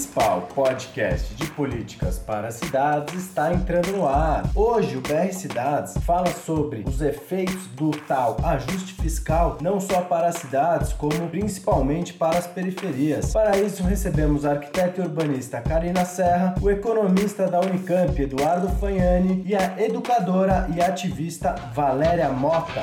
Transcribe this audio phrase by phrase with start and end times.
[0.00, 4.50] principal podcast de políticas para cidades está entrando no ar.
[4.54, 10.28] Hoje o BR Cidades fala sobre os efeitos do tal ajuste fiscal não só para
[10.28, 13.30] as cidades, como principalmente para as periferias.
[13.30, 19.42] Para isso recebemos a arquiteta e urbanista Karina Serra, o economista da Unicamp Eduardo Fagnani
[19.44, 22.82] e a educadora e ativista Valéria Mota.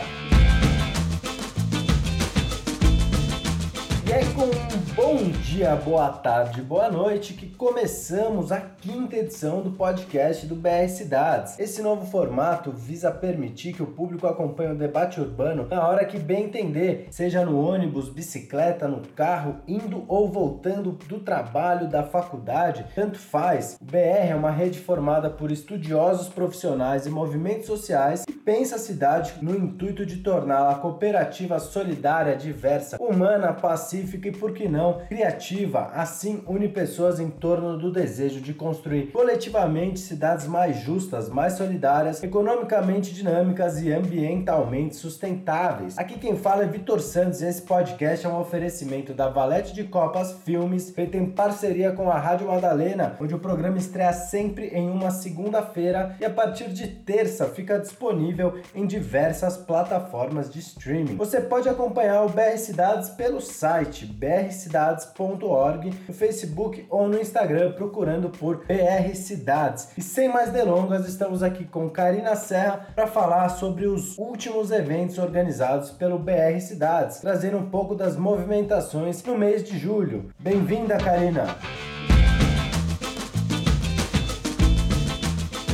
[4.08, 9.62] E é com um bom dia, boa tarde, boa noite que começamos a quinta edição
[9.62, 11.60] do podcast do BR Cidades.
[11.60, 16.18] Esse novo formato visa permitir que o público acompanhe o debate urbano na hora que
[16.18, 22.86] bem entender, seja no ônibus, bicicleta, no carro, indo ou voltando do trabalho, da faculdade,
[22.96, 23.78] tanto faz.
[23.82, 28.80] O BR é uma rede formada por estudiosos profissionais e movimentos sociais que pensa a
[28.80, 35.00] cidade no intuito de torná-la cooperativa, solidária, diversa, humana, pacífica pacífica e, por que não,
[35.08, 35.92] criativa.
[35.94, 42.24] Assim, une pessoas em torno do desejo de construir coletivamente cidades mais justas, mais solidárias,
[42.24, 45.98] economicamente dinâmicas e ambientalmente sustentáveis.
[45.98, 49.84] Aqui quem fala é Vitor Santos e esse podcast é um oferecimento da Valete de
[49.86, 54.90] Copas Filmes, feito em parceria com a Rádio Madalena, onde o programa estreia sempre em
[54.90, 61.16] uma segunda-feira e a partir de terça fica disponível em diversas plataformas de streaming.
[61.16, 67.72] Você pode acompanhar o BR Cidades pelo site site brcidades.org, no Facebook ou no Instagram
[67.72, 69.90] procurando por BR Cidades.
[69.98, 75.18] E sem mais delongas, estamos aqui com Karina Serra para falar sobre os últimos eventos
[75.18, 80.30] organizados pelo BR Cidades, trazendo um pouco das movimentações no mês de julho.
[80.40, 81.46] Bem-vinda, Karina!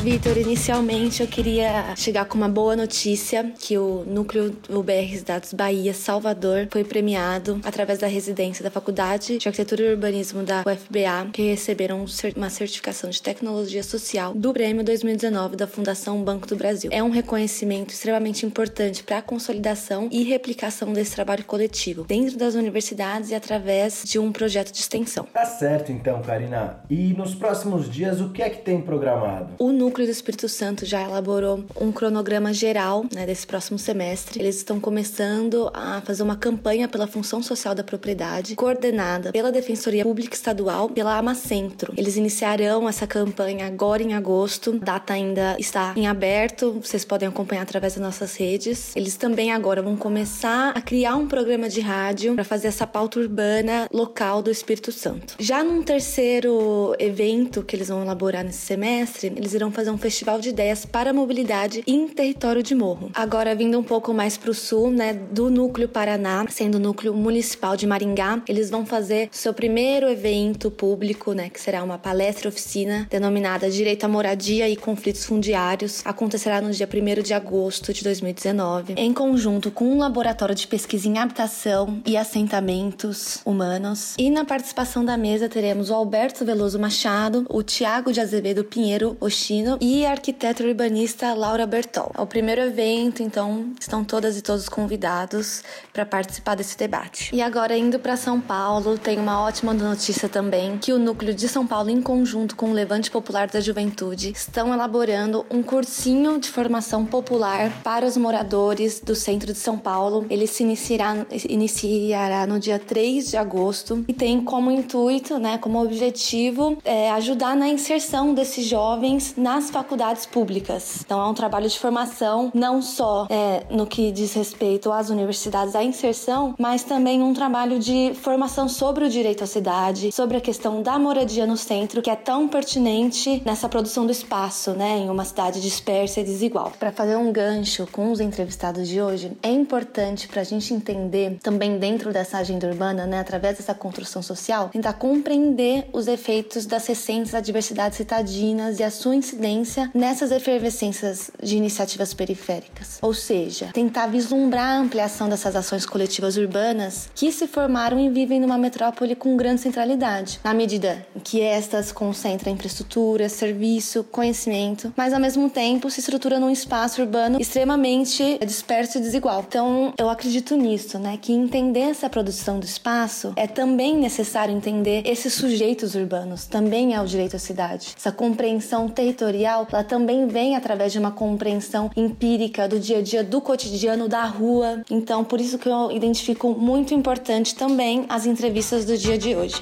[0.03, 5.93] Vitor, inicialmente eu queria chegar com uma boa notícia que o núcleo UBR Dados Bahia
[5.93, 11.43] Salvador foi premiado através da residência da Faculdade de Arquitetura e Urbanismo da UFBA, que
[11.43, 12.03] receberam
[12.35, 16.89] uma certificação de tecnologia social do Prêmio 2019 da Fundação Banco do Brasil.
[16.91, 22.55] É um reconhecimento extremamente importante para a consolidação e replicação desse trabalho coletivo dentro das
[22.55, 25.25] universidades e através de um projeto de extensão.
[25.33, 26.83] Tá certo então, Karina.
[26.89, 29.53] E nos próximos dias o que é que tem programado?
[29.57, 34.39] O núcleo Núcleo do Espírito Santo já elaborou um cronograma geral né, desse próximo semestre.
[34.39, 40.03] Eles estão começando a fazer uma campanha pela função social da propriedade, coordenada pela Defensoria
[40.03, 41.93] Pública Estadual, pela Amacentro.
[41.95, 44.79] Eles iniciarão essa campanha agora em agosto.
[44.81, 48.95] A data ainda está em aberto, vocês podem acompanhar através das nossas redes.
[48.95, 53.19] Eles também agora vão começar a criar um programa de rádio para fazer essa pauta
[53.19, 55.35] urbana local do Espírito Santo.
[55.37, 59.97] Já num terceiro evento que eles vão elaborar nesse semestre, eles irão fazer fazer um
[59.97, 63.11] festival de ideias para mobilidade em território de morro.
[63.13, 67.13] Agora, vindo um pouco mais para o sul, né, do núcleo Paraná, sendo o núcleo
[67.13, 72.47] municipal de Maringá, eles vão fazer seu primeiro evento público, né, que será uma palestra
[72.47, 76.01] oficina denominada Direito à Moradia e Conflitos Fundiários.
[76.05, 81.09] Acontecerá no dia 1 de agosto de 2019, em conjunto com um laboratório de pesquisa
[81.09, 84.15] em habitação e assentamentos humanos.
[84.17, 89.17] E na participação da mesa teremos o Alberto Veloso Machado, o Tiago de Azevedo Pinheiro
[89.19, 92.11] Oshino e a arquiteta urbanista Laura Bertol.
[92.17, 97.33] É o primeiro evento, então estão todas e todos convidados para participar desse debate.
[97.33, 101.47] E agora indo para São Paulo, tem uma ótima notícia também que o núcleo de
[101.47, 106.49] São Paulo em conjunto com o Levante Popular da Juventude estão elaborando um cursinho de
[106.49, 110.25] formação popular para os moradores do centro de São Paulo.
[110.29, 115.81] Ele se iniciará, iniciará no dia 3 de agosto e tem como intuito, né, como
[115.81, 120.99] objetivo é, ajudar na inserção desses jovens nas nas faculdades públicas.
[121.05, 125.73] Então é um trabalho de formação, não só é, no que diz respeito às universidades,
[125.73, 130.41] à inserção, mas também um trabalho de formação sobre o direito à cidade, sobre a
[130.41, 135.09] questão da moradia no centro, que é tão pertinente nessa produção do espaço, né, em
[135.09, 136.73] uma cidade dispersa e desigual.
[136.77, 141.37] Para fazer um gancho com os entrevistados de hoje, é importante para a gente entender
[141.41, 146.85] também dentro dessa agenda urbana, né, através dessa construção social, tentar compreender os efeitos das
[146.85, 149.52] recentes adversidades citadinas e a sua incidência
[149.93, 152.97] nessas efervescências de iniciativas periféricas.
[153.01, 158.39] Ou seja, tentar vislumbrar a ampliação dessas ações coletivas urbanas que se formaram e vivem
[158.39, 165.13] numa metrópole com grande centralidade, na medida em que estas concentram infraestrutura, serviço, conhecimento, mas
[165.13, 169.43] ao mesmo tempo se estrutura num espaço urbano extremamente disperso e desigual.
[169.47, 175.03] Então, eu acredito nisso, né, que entender essa produção do espaço é também necessário entender
[175.05, 180.55] esses sujeitos urbanos, também é o direito à cidade, essa compreensão territorial ela também vem
[180.55, 184.83] através de uma compreensão empírica do dia a dia, do cotidiano, da rua.
[184.89, 189.61] Então, por isso que eu identifico muito importante também as entrevistas do dia de hoje.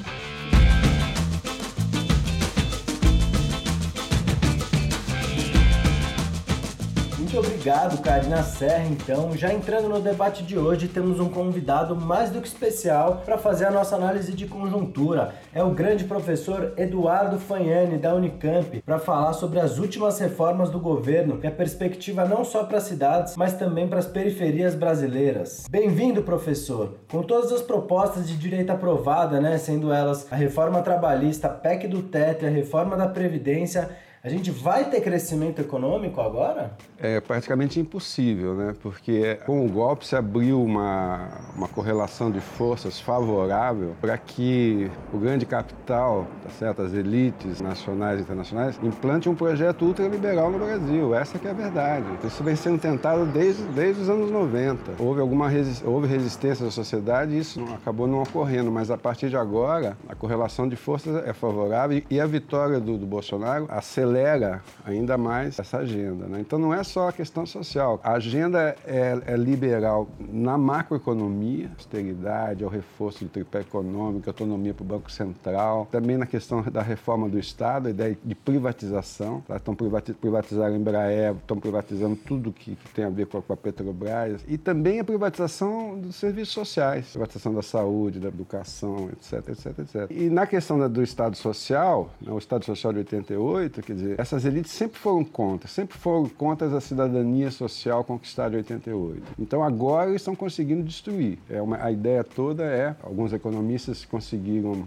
[7.41, 8.85] Obrigado, Karina Serra.
[8.87, 13.37] Então, já entrando no debate de hoje, temos um convidado mais do que especial para
[13.37, 15.33] fazer a nossa análise de conjuntura.
[15.53, 20.79] É o grande professor Eduardo Fagnani, da Unicamp, para falar sobre as últimas reformas do
[20.79, 25.65] governo e a perspectiva não só para as cidades, mas também para as periferias brasileiras.
[25.69, 26.93] Bem-vindo, professor.
[27.11, 31.87] Com todas as propostas de direito aprovada, né, sendo elas a reforma trabalhista, a PEC
[31.87, 33.89] do teto e a reforma da Previdência,
[34.23, 36.77] a gente vai ter crescimento econômico agora?
[36.99, 38.75] É praticamente impossível, né?
[38.79, 45.17] Porque com o golpe se abriu uma, uma correlação de forças favorável para que o
[45.17, 46.83] grande capital, tá certo?
[46.83, 51.15] as elites nacionais e internacionais, implante um projeto ultraliberal no Brasil.
[51.15, 52.05] Essa que é a verdade.
[52.23, 54.91] Isso vem sendo tentado desde, desde os anos 90.
[54.99, 58.97] Houve alguma resi houve resistência da sociedade e isso não, acabou não ocorrendo, mas a
[58.97, 63.65] partir de agora a correlação de forças é favorável e a vitória do, do Bolsonaro
[63.67, 66.27] acelera acelera ainda mais essa agenda.
[66.27, 66.41] Né?
[66.41, 67.99] Então não é só a questão social.
[68.03, 74.83] A agenda é, é liberal na macroeconomia, austeridade, ao reforço do tripé econômico, autonomia para
[74.83, 79.41] o Banco Central, também na questão da reforma do Estado, a ideia de privatização.
[79.47, 79.55] Tá?
[79.55, 83.53] Estão privatizando a Embraer, estão privatizando tudo que, que tem a ver com a, com
[83.53, 84.43] a Petrobras.
[84.47, 90.11] E também a privatização dos serviços sociais, privatização da saúde, da educação, etc, etc, etc.
[90.11, 94.00] E na questão da, do Estado Social, né, o Estado Social de 88, quer dizer,
[94.01, 99.21] dizer, essas elites sempre foram contra, sempre foram contra a cidadania social conquistada em 88.
[99.39, 101.37] Então agora eles estão conseguindo destruir.
[101.49, 104.85] É uma, a ideia toda é, alguns economistas conseguiram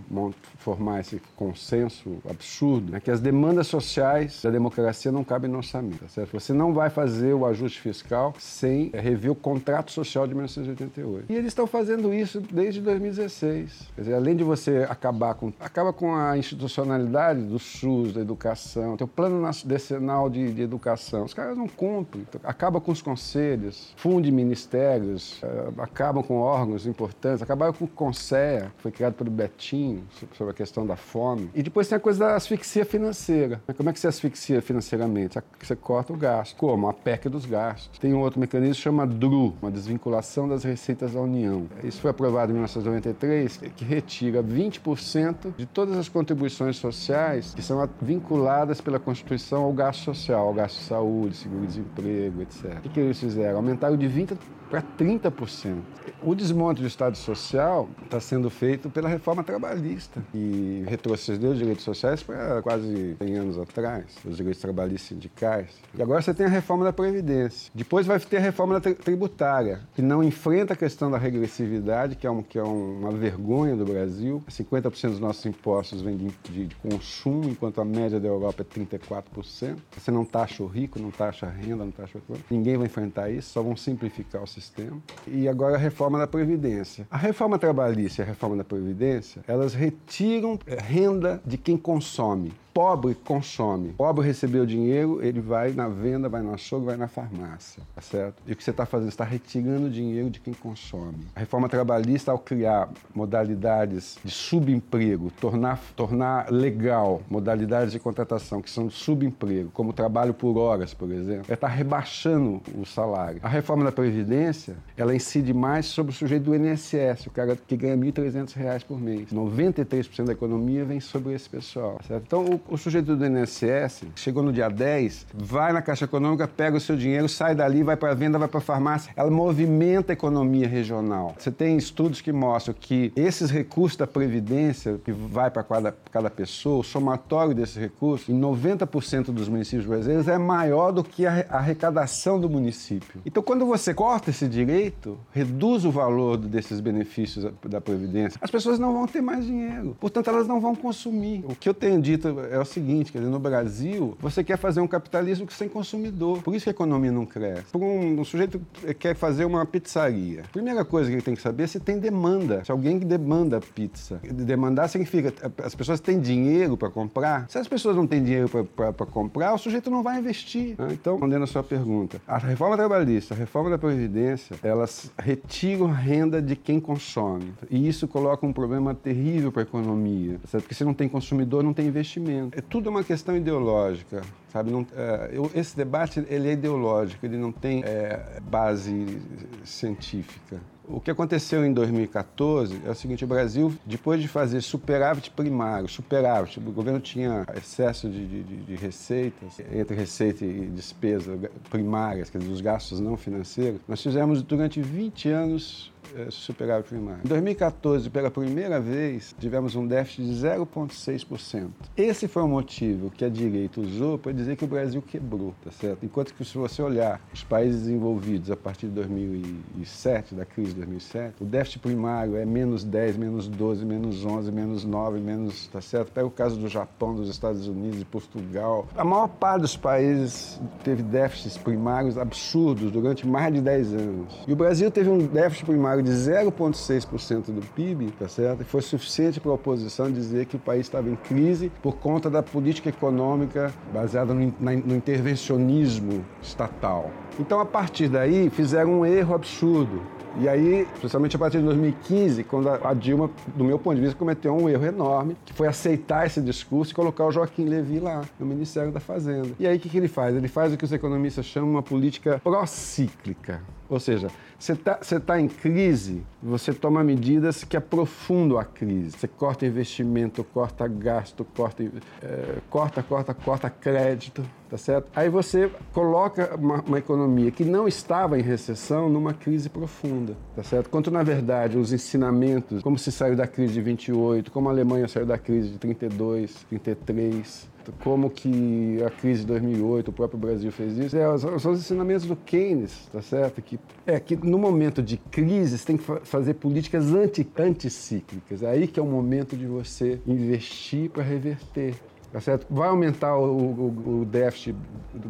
[0.58, 5.98] formar esse consenso absurdo, né, que as demandas sociais da democracia não cabem no orçamento.
[5.98, 6.32] Tá certo?
[6.32, 11.32] Você não vai fazer o ajuste fiscal sem rever o contrato social de 1988.
[11.32, 13.88] E eles estão fazendo isso desde 2016.
[13.94, 18.94] Quer dizer, além de você acabar com, acaba com a institucionalidade do SUS, da educação,
[19.04, 21.24] o plano decenal de, de, educação.
[21.24, 26.86] Os caras não cumprem, então, acaba com os conselhos, funde ministérios, uh, acabam com órgãos
[26.86, 30.04] importantes, acabaram com o CONSEA, que foi criado pelo Betinho,
[30.36, 31.50] sobre a questão da fome.
[31.54, 33.60] E depois tem a coisa da asfixia financeira.
[33.76, 35.38] Como é que você asfixia financeiramente?
[35.60, 36.56] Você corta o gasto.
[36.56, 36.88] Como?
[36.88, 37.98] A PEC dos gastos.
[37.98, 41.66] Tem um outro mecanismo que chama DRU, uma desvinculação das receitas da União.
[41.82, 47.88] Isso foi aprovado em 1993, que retira 20% de todas as contribuições sociais que são
[48.00, 52.78] vinculadas pela Constituição ao gasto social, ao gasto de saúde, seguro-desemprego, etc.
[52.78, 53.56] O que, que eles fizeram?
[53.56, 54.36] Aumentaram de 20%
[54.70, 55.76] para 30%.
[56.22, 61.84] O desmonte do Estado Social está sendo feito pela reforma trabalhista, e retrocedeu os direitos
[61.84, 65.68] sociais para quase 100 anos atrás, os direitos trabalhistas sindicais.
[65.96, 67.70] E agora você tem a reforma da Previdência.
[67.74, 72.30] Depois vai ter a reforma tributária, que não enfrenta a questão da regressividade, que é,
[72.30, 74.42] um, que é uma vergonha do Brasil.
[74.48, 78.64] 50% dos nossos impostos vêm de, de, de consumo, enquanto a média da Europa é
[78.86, 79.76] 34%.
[79.96, 82.36] Você não taxa o rico, não taxa a renda, não taxa o...
[82.50, 84.98] Ninguém vai enfrentar isso, só vão simplificar o sistema.
[85.26, 87.06] E agora a reforma da Previdência.
[87.10, 92.52] A reforma trabalhista e a reforma da Previdência, elas retiram eh, renda de quem consome
[92.74, 93.92] pobre consome.
[93.92, 98.42] Pobre recebeu dinheiro, ele vai na venda, vai no açougue, vai na farmácia, tá certo?
[98.44, 99.06] E o que você está fazendo?
[99.06, 101.24] Você está retirando dinheiro de quem consome.
[101.36, 108.68] A reforma trabalhista, ao criar modalidades de subemprego, tornar, tornar legal modalidades de contratação que
[108.68, 113.38] são de subemprego, como trabalho por horas, por exemplo, é estar tá rebaixando o salário.
[113.44, 117.76] A reforma da Previdência, ela incide mais sobre o sujeito do INSS, o cara que
[117.76, 119.32] ganha R$ 1.300 por mês.
[119.32, 122.24] 93% da economia vem sobre esse pessoal, tá certo?
[122.26, 126.76] Então, o o sujeito do INSS chegou no dia 10, vai na Caixa Econômica, pega
[126.76, 129.12] o seu dinheiro, sai dali, vai para a venda, vai para a farmácia.
[129.16, 131.34] Ela movimenta a economia regional.
[131.38, 136.30] Você tem estudos que mostram que esses recursos da Previdência, que vai para cada, cada
[136.30, 141.46] pessoa, o somatório desses recursos, em 90% dos municípios brasileiros, é maior do que a
[141.50, 143.20] arrecadação do município.
[143.24, 148.78] Então, quando você corta esse direito, reduz o valor desses benefícios da Previdência, as pessoas
[148.78, 149.96] não vão ter mais dinheiro.
[150.00, 151.44] Portanto, elas não vão consumir.
[151.46, 154.80] O que eu tenho dito é o seguinte, quer dizer, no Brasil, você quer fazer
[154.80, 156.40] um capitalismo sem consumidor.
[156.42, 157.64] Por isso que a economia não cresce.
[157.72, 160.44] Por um, um sujeito que quer fazer uma pizzaria.
[160.52, 162.64] Primeira coisa que ele tem que saber é se tem demanda.
[162.64, 164.20] Se alguém que demanda pizza.
[164.22, 165.32] Demandar significa
[165.62, 167.46] as pessoas têm dinheiro para comprar.
[167.48, 170.76] Se as pessoas não têm dinheiro para comprar, o sujeito não vai investir.
[170.78, 170.88] Né?
[170.92, 176.40] Então, respondendo a sua pergunta, a reforma trabalhista, a reforma da Previdência, elas retiram renda
[176.40, 177.52] de quem consome.
[177.70, 180.38] E isso coloca um problema terrível para a economia.
[180.46, 180.64] Certo?
[180.64, 182.43] Porque se não tem consumidor, não tem investimento.
[182.52, 184.22] É tudo uma questão ideológica,
[184.52, 184.70] sabe?
[184.70, 189.20] Não, é, eu, esse debate ele é ideológico, ele não tem é, base
[189.64, 190.60] científica.
[190.86, 195.88] O que aconteceu em 2014 é o seguinte: o Brasil, depois de fazer superávit primário,
[195.88, 201.38] superávit, o governo tinha excesso de, de, de receitas, entre receita e despesa
[201.70, 207.20] primárias, quer dizer, os gastos não financeiros, nós fizemos durante 20 anos é, superávit primário.
[207.24, 211.70] Em 2014, pela primeira vez, tivemos um déficit de 0,6%.
[211.96, 215.70] Esse foi o motivo que a direita usou para dizer que o Brasil quebrou, tá
[215.70, 216.04] certo?
[216.04, 220.76] Enquanto que se você olhar os países desenvolvidos a partir de 2007, da crise de
[220.76, 225.80] 2007, o déficit primário é menos 10, menos 12, menos 11, menos 9, menos, tá
[225.80, 226.12] certo?
[226.12, 228.86] Pega o caso do Japão, dos Estados Unidos e Portugal.
[228.96, 234.44] A maior parte dos países teve déficits primários absurdos durante mais de 10 anos.
[234.46, 238.60] E o Brasil teve um déficit primário de 0,6% do PIB, tá certo?
[238.60, 242.28] E foi suficiente para a oposição dizer que o país estava em crise por conta
[242.28, 247.10] da política econômica baseada no, no intervencionismo estatal.
[247.40, 250.02] Então, a partir daí, fizeram um erro absurdo.
[250.36, 254.16] E aí, principalmente a partir de 2015, quando a Dilma, do meu ponto de vista,
[254.16, 258.22] cometeu um erro enorme, que foi aceitar esse discurso e colocar o Joaquim Levy lá,
[258.38, 259.50] no Ministério da Fazenda.
[259.60, 260.34] E aí, o que, que ele faz?
[260.34, 263.62] Ele faz o que os economistas chamam uma política procíclica.
[263.88, 269.12] Ou seja, você está tá em crise, você toma medidas que aprofundam a crise.
[269.12, 271.82] Você corta investimento, corta gasto, corta,
[272.22, 275.08] é, corta, corta, corta crédito, tá certo?
[275.14, 280.64] Aí você coloca uma, uma, economia que não estava em recessão numa crise profunda, tá
[280.64, 280.90] certo?
[280.90, 285.06] Quanto, na verdade, os ensinamentos, como se saiu da crise de 28, como a Alemanha
[285.06, 287.68] saiu da crise de 32, 33,
[288.02, 292.26] como que a crise de 2008, o próprio Brasil fez isso, é, são os ensinamentos
[292.26, 293.62] do Keynes, tá certo?
[293.62, 298.64] Que é que no momento de crise você tem que fazer políticas anti, anticíclicas.
[298.64, 301.94] É aí que é o momento de você investir para reverter.
[302.34, 302.66] Tá certo?
[302.68, 304.76] Vai aumentar o, o, o, déficit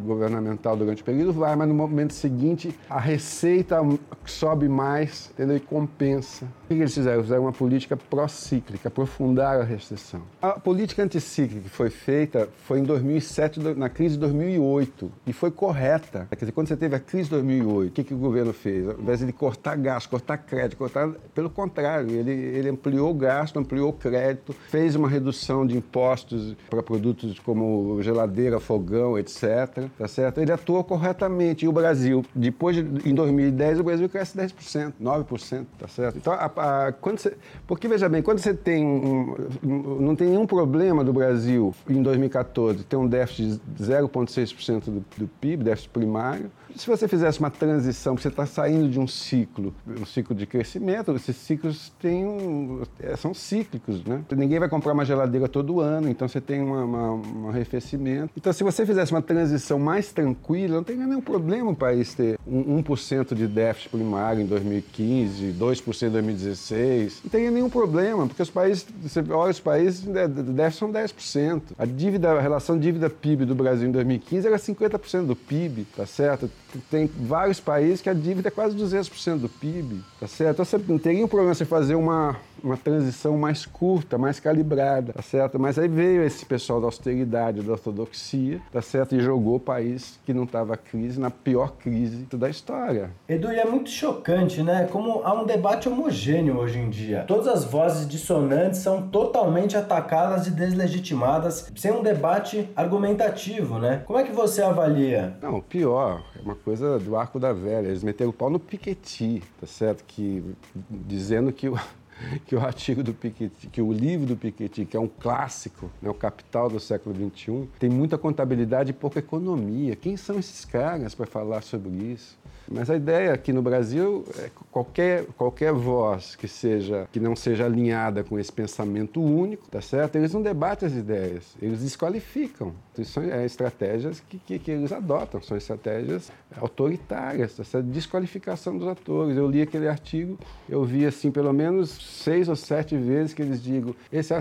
[0.03, 1.33] governamental durante o período?
[1.33, 3.79] Vai, mas no momento seguinte a receita
[4.25, 5.57] sobe mais entendeu?
[5.57, 6.47] e compensa.
[6.65, 7.21] O que eles fizeram?
[7.21, 10.23] Fizeram uma política pró-cíclica, aprofundaram a recessão.
[10.41, 15.51] A política anticíclica que foi feita foi em 2007, na crise de 2008, e foi
[15.51, 16.25] correta.
[16.27, 18.87] Quer dizer, quando você teve a crise de 2008, o que, que o governo fez?
[18.89, 21.07] Ao invés de cortar gasto, cortar crédito, cortar...
[21.35, 26.55] Pelo contrário, ele, ele ampliou o gasto, ampliou o crédito, fez uma redução de impostos
[26.67, 29.87] para produtos como geladeira, fogão, etc.
[29.99, 30.39] Tá certo?
[30.39, 31.65] Ele atuou corretamente.
[31.65, 36.17] E o Brasil, depois de, em 2010, o Brasil cresce 10%, 9%, tá certo?
[36.17, 37.35] Então, a, a, quando você,
[37.67, 42.01] porque veja bem, quando você tem um, um, não tem nenhum problema do Brasil em
[42.01, 47.49] 2014 ter um déficit de 0,6% do, do PIB, déficit primário, se você fizesse uma
[47.49, 52.83] transição, você está saindo de um ciclo, um ciclo de crescimento, esses ciclos têm um,
[52.99, 54.23] é, são cíclicos, né?
[54.35, 58.31] Ninguém vai comprar uma geladeira todo ano, então você tem uma, uma, um arrefecimento.
[58.35, 62.37] Então, se você fizesse uma transição mais tranquila, não teria nenhum problema o país ter
[62.45, 67.21] um 1% de déficit primário em 2015, 2% em 2016.
[67.23, 71.61] Não teria nenhum problema, porque os países, você olha os países, né, déficit são 10%.
[71.77, 76.49] A dívida, a relação dívida-PIB do Brasil em 2015 era 50% do PIB, tá certo?
[76.89, 80.55] Tem vários países que a dívida é quase 200% do PIB, tá certo?
[80.55, 85.13] Então você não teria um problema você fazer uma uma transição mais curta, mais calibrada,
[85.13, 85.59] tá certo?
[85.59, 89.15] Mas aí veio esse pessoal da austeridade, da ortodoxia, tá certo?
[89.15, 93.11] E jogou o país que não estava crise na pior crise da história.
[93.29, 94.87] Edu, e é muito chocante, né?
[94.91, 97.23] Como há um debate homogêneo hoje em dia.
[97.27, 104.01] Todas as vozes dissonantes são totalmente atacadas e deslegitimadas, sem um debate argumentativo, né?
[104.05, 105.37] Como é que você avalia?
[105.41, 107.87] Não, pior, é uma coisa do arco da velha.
[107.87, 110.03] Eles meteram o pau no Piketty, tá certo?
[110.05, 110.43] Que
[110.89, 111.79] dizendo que o
[112.45, 116.09] que o artigo do Piketty, que o livro do Piketty, que é um clássico, né,
[116.09, 119.95] o Capital do século XXI, tem muita contabilidade e pouca economia.
[119.95, 122.37] Quem são esses caras para falar sobre isso?
[122.67, 127.65] Mas a ideia aqui no Brasil é qualquer, qualquer voz que seja que não seja
[127.65, 130.15] alinhada com esse pensamento único, tá certo?
[130.15, 132.73] Eles não debatem as ideias, eles desqualificam.
[133.03, 137.85] São é, estratégias que, que, que, eles adotam, são estratégias autoritárias, tá certo?
[137.87, 139.37] Desqualificação dos atores.
[139.37, 140.37] Eu li aquele artigo,
[140.69, 144.33] eu vi assim pelo menos seis ou sete vezes que eles digam esse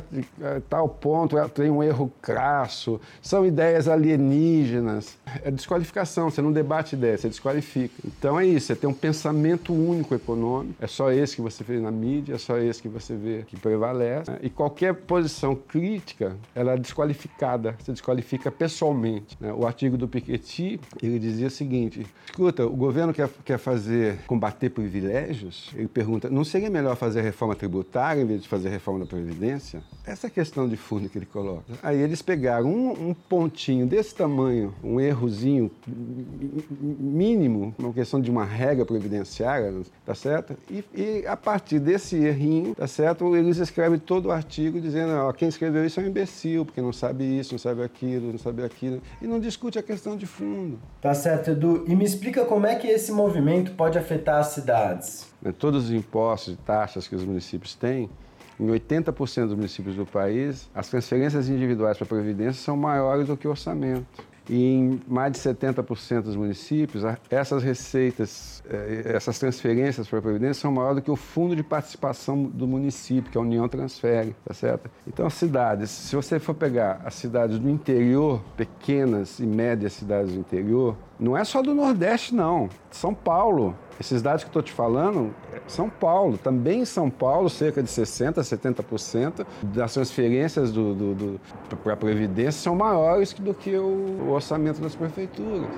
[0.68, 5.16] tal ponto tem um erro crasso, são ideias alienígenas.
[5.42, 7.94] É desqualificação, você não debate ideias, você desqualifica.
[8.04, 11.78] Então é isso, você tem um pensamento único econômico, é só esse que você vê
[11.80, 14.30] na mídia, é só esse que você vê que prevalece.
[14.30, 14.38] Né?
[14.42, 19.36] E qualquer posição crítica, ela é desqualificada, você desqualifica verifica pessoalmente.
[19.40, 19.52] Né?
[19.52, 24.70] O artigo do Piketty, ele dizia o seguinte, escuta, o governo quer, quer fazer, combater
[24.70, 25.70] privilégios?
[25.74, 29.82] Ele pergunta, não seria melhor fazer reforma tributária em vez de fazer reforma da Previdência?
[30.06, 31.64] Essa questão de fundo que ele coloca.
[31.82, 38.44] Aí eles pegaram um, um pontinho desse tamanho, um errozinho mínimo, uma questão de uma
[38.44, 39.72] regra previdenciária,
[40.04, 40.56] tá certo?
[40.70, 43.34] E, e a partir desse errinho, tá certo?
[43.36, 46.92] Eles escrevem todo o artigo dizendo, ó, quem escreveu isso é um imbecil, porque não
[46.92, 50.78] sabe isso, não sabe aquilo, não sabe aquilo, e não discute a questão de fundo.
[51.00, 51.84] Tá certo, Edu.
[51.86, 55.26] E me explica como é que esse movimento pode afetar as cidades.
[55.40, 58.10] Né, todos os impostos e taxas que os municípios têm,
[58.58, 63.36] em 80% dos municípios do país, as transferências individuais para a Previdência são maiores do
[63.36, 64.06] que o orçamento.
[64.48, 70.62] E em mais de 70% dos municípios, essas receitas, eh, essas transferências para a Previdência
[70.62, 74.52] são maiores do que o fundo de participação do município, que a União transfere, tá
[74.52, 74.90] certo?
[75.06, 80.32] Então, as cidades, se você for pegar as cidades do interior, pequenas e médias cidades
[80.32, 82.68] do interior, não é só do Nordeste, não.
[82.90, 85.34] São Paulo, esses dados que estou te falando,
[85.66, 91.40] São Paulo, também em São Paulo, cerca de 60%, 70% das transferências do, do, do
[91.82, 95.68] para a Previdência são maiores do que o, o orçamento das prefeituras.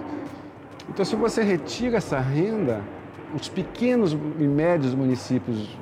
[0.88, 2.80] Então, se você retira essa renda,
[3.34, 5.76] os pequenos e médios municípios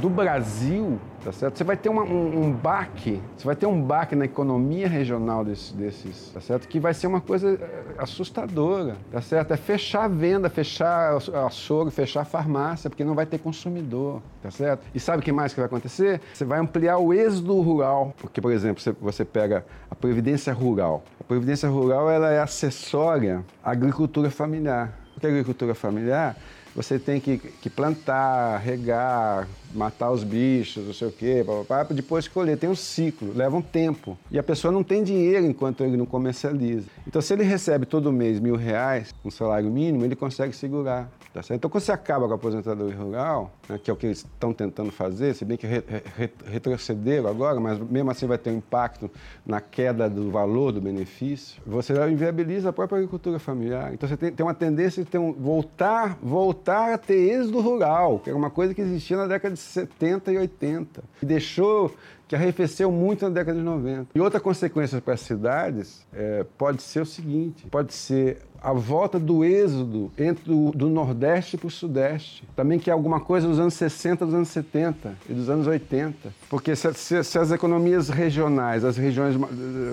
[0.00, 1.56] do Brasil, tá certo?
[1.56, 5.42] Você vai ter uma, um, um, baque, você vai ter um baque na economia regional
[5.44, 6.68] desses, desses, tá certo?
[6.68, 9.52] Que vai ser uma coisa eh, assustadora, tá certo?
[9.52, 11.16] É fechar a venda, fechar
[11.46, 14.84] açougue, fechar a farmácia, porque não vai ter consumidor, tá certo?
[14.94, 16.20] E sabe o que mais que vai acontecer?
[16.34, 21.02] Você vai ampliar o êxodo rural, porque, por exemplo, você, pega a previdência rural.
[21.18, 24.92] A previdência rural, ela é acessória à agricultura familiar.
[25.16, 26.36] O que é agricultura familiar?
[26.74, 32.26] Você tem que, que, plantar, regar, matar os bichos, não sei o quê, para depois
[32.26, 32.58] colher.
[32.58, 34.18] Tem um ciclo, leva um tempo.
[34.30, 36.86] E a pessoa não tem dinheiro enquanto ele não comercializa.
[37.06, 41.08] Então, se ele recebe todo mês mil reais, um salário mínimo, ele consegue segurar.
[41.34, 41.58] Tá certo?
[41.58, 44.52] Então, quando você acaba com a aposentadoria rural, né, que é o que eles estão
[44.52, 45.82] tentando fazer, se bem que re,
[46.16, 49.10] re, retrocederam agora, mas mesmo assim vai ter um impacto
[49.44, 53.92] na queda do valor do benefício, você inviabiliza a própria agricultura familiar.
[53.92, 58.20] Então, você tem, tem uma tendência de ter um, voltar, voltar a ter êxodo rural,
[58.20, 61.92] que era uma coisa que existia na década de 70 e 80, e deixou
[62.34, 64.08] que arrefeceu muito na década de 90.
[64.14, 69.18] E outra consequência para as cidades é, pode ser o seguinte: pode ser a volta
[69.18, 72.44] do êxodo entre o, do Nordeste para o Sudeste.
[72.56, 76.32] Também que é alguma coisa dos anos 60, dos anos 70 e dos anos 80.
[76.50, 79.36] Porque se, se, se as economias regionais, as regiões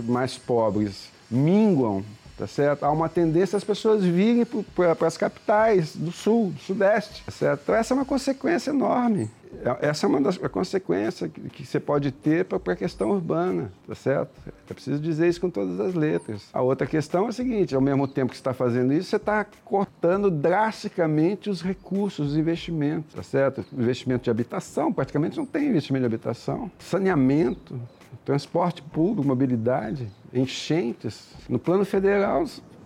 [0.08, 2.04] mais pobres, minguam
[2.42, 2.84] tá certo?
[2.84, 4.44] Há uma tendência as pessoas virem
[4.76, 7.62] para as capitais do sul, do sudeste, tá certo?
[7.62, 9.30] Então essa é uma consequência enorme.
[9.64, 13.94] É, essa é uma das consequências que você pode ter para a questão urbana, tá
[13.94, 14.32] certo?
[14.68, 16.50] É preciso dizer isso com todas as letras.
[16.52, 19.18] A outra questão é a seguinte: ao mesmo tempo que você está fazendo isso, você
[19.18, 23.64] está cortando drasticamente os recursos, os investimentos, tá certo?
[23.72, 26.72] Investimento de habitação, praticamente não tem investimento de habitação.
[26.80, 27.80] Saneamento,
[28.26, 31.34] transporte público, mobilidade, enchentes.
[31.50, 32.46] No plano federal,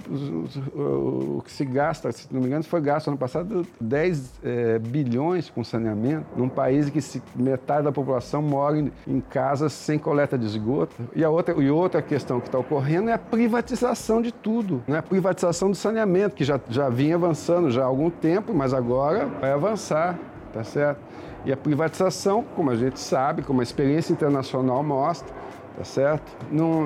[0.10, 5.50] o, que se gasta, se não me engano, foi gasto ano passado 10 é, bilhões
[5.50, 10.38] com saneamento, num país que se, metade da população mora em, em, casas sem coleta
[10.38, 10.96] de esgoto.
[11.16, 15.00] E a outra, e outra questão que está ocorrendo é a privatização de tudo, né?
[15.00, 19.26] a privatização do saneamento, que já, já vinha avançando já há algum tempo, mas agora
[19.26, 20.18] vai avançar,
[20.54, 21.00] tá certo?
[21.46, 25.35] E a privatização, como a gente sabe, como a experiência internacional mostra,
[25.78, 26.36] tá certo?
[26.52, 26.86] Não,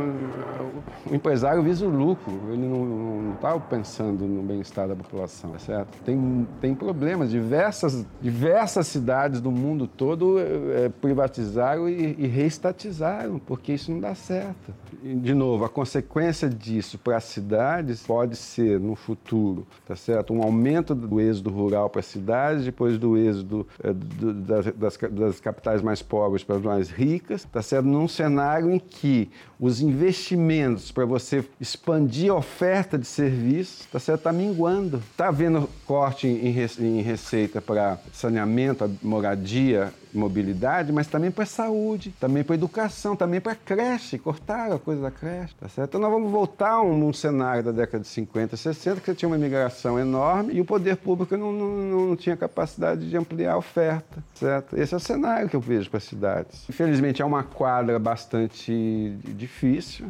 [1.10, 5.98] o empresário visa o lucro, ele não está pensando no bem-estar da população, tá certo?
[6.04, 13.74] Tem, tem problemas, diversas, diversas cidades do mundo todo é, privatizaram e, e reestatizaram, porque
[13.74, 14.74] isso não dá certo.
[15.04, 20.34] E, de novo, a consequência disso para as cidades pode ser, no futuro, tá certo?
[20.34, 24.66] Um aumento do êxodo rural para as cidades, depois do êxodo é, do, das,
[25.08, 27.86] das, capitais mais pobres para as mais ricas, tá certo?
[27.86, 34.18] Num cenário em que os investimentos para você expandir a oferta de serviços está?
[34.18, 34.98] Tá minguando.
[35.12, 42.56] Está havendo corte em, receita para saneamento, moradia, mobilidade, mas também para saúde, também para
[42.56, 44.18] educação, também para creche.
[44.18, 45.90] Cortaram a coisa da creche, tá certo?
[45.90, 49.16] Então nós vamos voltar a um, um, cenário da década de 50, 60, que você
[49.16, 53.54] tinha uma imigração enorme e o poder público não, não, não tinha capacidade de ampliar
[53.54, 54.78] a oferta, certo?
[54.78, 56.66] Esse é o cenário que eu vejo para as cidades.
[56.70, 60.08] Infelizmente é uma quadra bastante difícil,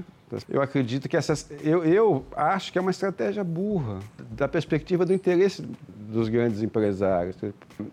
[0.50, 1.50] eu acredito que essas.
[1.64, 4.00] Eu, eu acho que é uma estratégia burra,
[4.32, 5.64] da perspectiva do interesse
[6.10, 7.36] dos grandes empresários.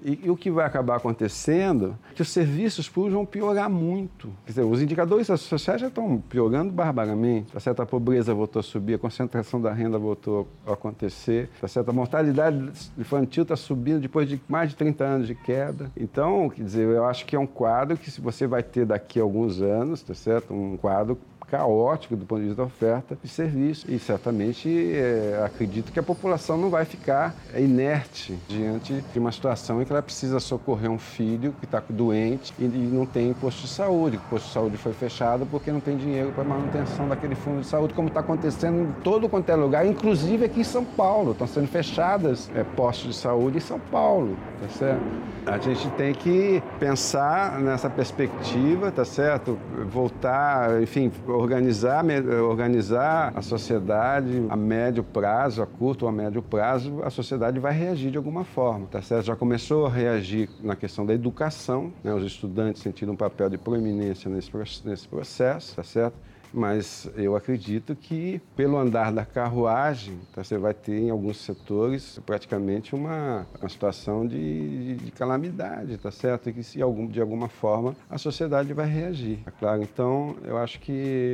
[0.02, 4.28] E, e, o que vai acabar acontecendo é que os serviços públicos vão piorar muito.
[4.44, 7.52] Quer dizer, os indicadores sociais já estão piorando barbaramente.
[7.54, 11.50] A pobreza voltou a subir, a concentração da renda voltou a acontecer.
[11.62, 15.90] A mortalidade infantil está subindo depois de mais de 30 anos de queda.
[15.96, 19.22] Então, quer dizer, eu acho que é um quadro que você vai ter daqui a
[19.22, 20.54] alguns anos, tá certo?
[20.54, 21.18] Um quadro
[21.50, 23.86] caótico do ponto de vista da oferta de serviço.
[23.90, 29.80] E certamente é, acredito que a população não vai ficar inerte diante de uma situação
[29.80, 33.62] em que ela precisa socorrer um filho que está doente e, e, não tem posto
[33.62, 34.16] de saúde.
[34.16, 37.66] O posto de saúde foi fechado porque não tem dinheiro para manutenção daquele fundo de
[37.66, 41.32] saúde, como está acontecendo em todo quanto é lugar, inclusive aqui em São Paulo.
[41.32, 45.02] Estão sendo fechadas é, postos de saúde em São Paulo, tá certo?
[45.46, 49.56] A gente tem que pensar nessa perspectiva, tá certo?
[49.88, 52.04] Voltar, enfim, organizar,
[52.48, 57.72] organizar a sociedade a médio prazo, a curto ou a médio prazo, a sociedade vai
[57.72, 59.26] reagir de alguma forma, tá certo?
[59.26, 62.12] Já começou a reagir na questão da educação, né?
[62.14, 64.50] os estudantes sentindo um papel de proeminência nesse,
[64.84, 66.14] nesse processo, tá certo?
[66.56, 72.18] Mas eu acredito que, pelo andar da carruagem, tá, você vai ter em alguns setores
[72.24, 76.48] praticamente uma, uma situação de, de, de, calamidade, tá certo?
[76.48, 79.82] E que, se algum, de alguma forma, a sociedade vai reagir, tá claro?
[79.82, 80.92] Então, eu acho que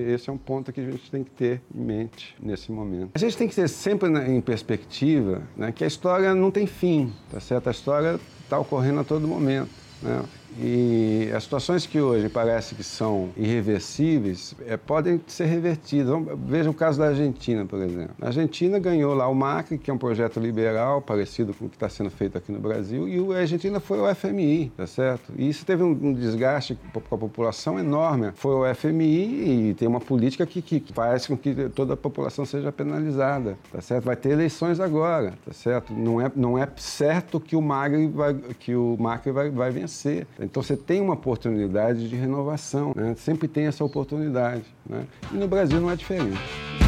[0.09, 3.13] esse é um ponto que a gente tem que ter em mente nesse momento.
[3.15, 7.13] A gente tem que ter sempre em perspectiva né, que a história não tem fim,
[7.31, 7.69] tá certo?
[7.69, 9.71] A história está ocorrendo a todo momento.
[10.03, 10.21] Né?
[10.59, 16.15] E as situações que hoje parece que são irreversíveis é, podem ser revertidas.
[16.45, 18.15] Veja o caso da Argentina, por exemplo.
[18.21, 21.77] A Argentina ganhou lá o MACRE, que é um projeto liberal, parecido com o que
[21.77, 25.33] está sendo feito aqui no Brasil, e a Argentina foi o FMI, tá certo?
[25.37, 28.33] E isso teve um, desgaste com a população enorme.
[28.35, 32.45] Foi o FMI e tem uma política que, que faz com que toda a população
[32.45, 34.05] seja penalizada, tá certo?
[34.05, 35.93] Vai ter eleições agora, tá certo?
[35.93, 40.27] Não é, não é certo que o MACRE vai, que o MACRE vai, vai vencer.
[40.43, 43.15] Então você tem uma oportunidade de renovação, né?
[43.17, 44.65] sempre tem essa oportunidade.
[44.85, 45.07] Né?
[45.33, 46.82] E no Brasil não é diferente.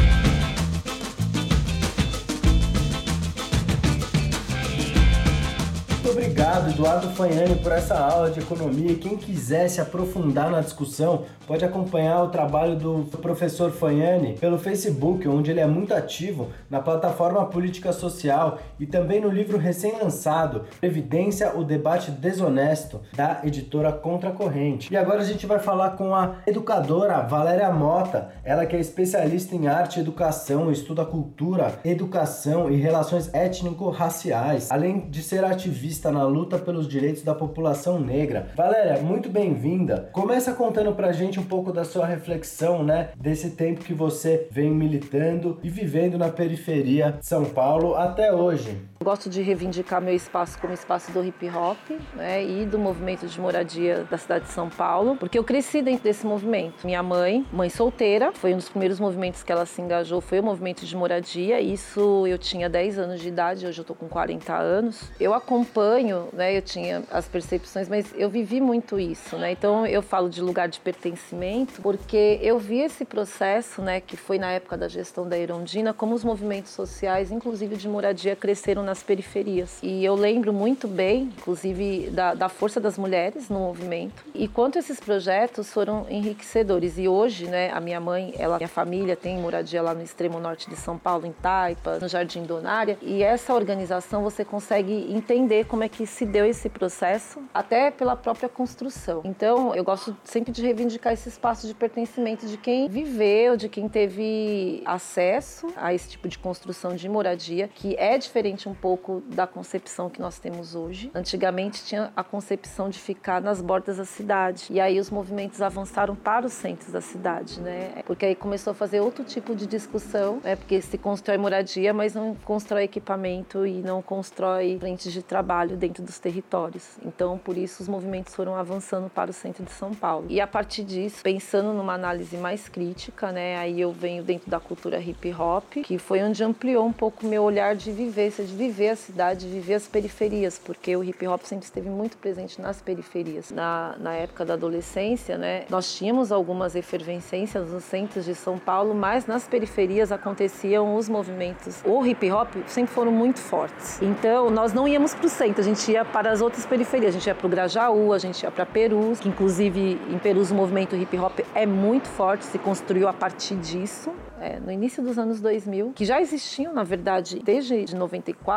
[6.09, 8.95] Obrigado, Eduardo Fanhani, por essa aula de economia.
[8.95, 15.27] Quem quiser se aprofundar na discussão, pode acompanhar o trabalho do professor Fanhani pelo Facebook,
[15.27, 21.55] onde ele é muito ativo na plataforma Política Social e também no livro recém-lançado, Previdência,
[21.55, 24.93] o Debate Desonesto, da editora Contracorrente.
[24.93, 29.55] E agora a gente vai falar com a educadora Valéria Mota, ela que é especialista
[29.55, 36.23] em arte e educação, estuda cultura, educação e relações étnico-raciais, além de ser ativista na
[36.23, 38.47] luta pelos direitos da população negra.
[38.55, 40.09] Valéria, muito bem-vinda.
[40.11, 44.71] Começa contando pra gente um pouco da sua reflexão, né, desse tempo que você vem
[44.71, 48.77] militando e vivendo na periferia de São Paulo até hoje.
[49.03, 51.77] Gosto de reivindicar meu espaço como espaço do hip hop
[52.15, 56.03] né, e do movimento de moradia da cidade de São Paulo, porque eu cresci dentro
[56.03, 56.85] desse movimento.
[56.85, 60.43] Minha mãe, mãe solteira, foi um dos primeiros movimentos que ela se engajou, foi o
[60.43, 61.59] movimento de moradia.
[61.59, 65.11] Isso eu tinha 10 anos de idade, hoje eu tô com 40 anos.
[65.19, 69.51] Eu acompanho, né, eu tinha as percepções, mas eu vivi muito isso, né?
[69.51, 74.39] Então eu falo de lugar de pertencimento, porque eu vi esse processo, né, que foi
[74.39, 79.03] na época da gestão da Irondina, como os movimentos sociais, inclusive de moradia, cresceram nas
[79.03, 79.79] periferias.
[79.83, 84.77] E eu lembro muito bem, inclusive, da, da força das mulheres no movimento e quanto
[84.77, 86.97] esses projetos foram enriquecedores.
[86.97, 90.69] E hoje, né, a minha mãe, ela, minha família tem moradia lá no extremo norte
[90.69, 95.83] de São Paulo, em Taipa, no Jardim Donária, e essa organização você consegue entender como
[95.83, 99.21] é que se deu esse processo, até pela própria construção.
[99.23, 103.89] Então, eu gosto sempre de reivindicar esse espaço de pertencimento de quem viveu, de quem
[103.89, 109.47] teve acesso a esse tipo de construção de moradia, que é diferente um pouco da
[109.47, 111.11] concepção que nós temos hoje.
[111.13, 114.67] Antigamente tinha a concepção de ficar nas bordas da cidade.
[114.69, 118.03] E aí os movimentos avançaram para os centros da cidade, né?
[118.05, 120.55] Porque aí começou a fazer outro tipo de discussão, né?
[120.55, 126.03] Porque se constrói moradia, mas não constrói equipamento e não constrói frentes de trabalho dentro
[126.03, 126.97] dos territórios.
[127.05, 130.25] Então, por isso os movimentos foram avançando para o centro de São Paulo.
[130.29, 133.57] E a partir disso, pensando numa análise mais crítica, né?
[133.57, 137.43] Aí eu venho dentro da cultura hip hop, que foi onde ampliou um pouco meu
[137.43, 141.65] olhar de vivência, de viver a cidade, viver as periferias, porque o hip hop sempre
[141.65, 143.51] esteve muito presente nas periferias.
[143.51, 148.93] Na, na época da adolescência, né, nós tínhamos algumas efervescências nos centros de São Paulo,
[148.93, 151.81] mas nas periferias aconteciam os movimentos.
[151.85, 154.01] O hip hop sempre foram muito fortes.
[154.01, 157.15] Então, nós não íamos para o centro, a gente ia para as outras periferias.
[157.15, 160.51] A gente ia para o Grajaú, a gente ia para Perus, que inclusive em Perus
[160.51, 164.13] o movimento hip hop é muito forte, se construiu a partir disso.
[164.39, 168.54] É, no início dos anos 2000, que já existiam, na verdade, desde 94,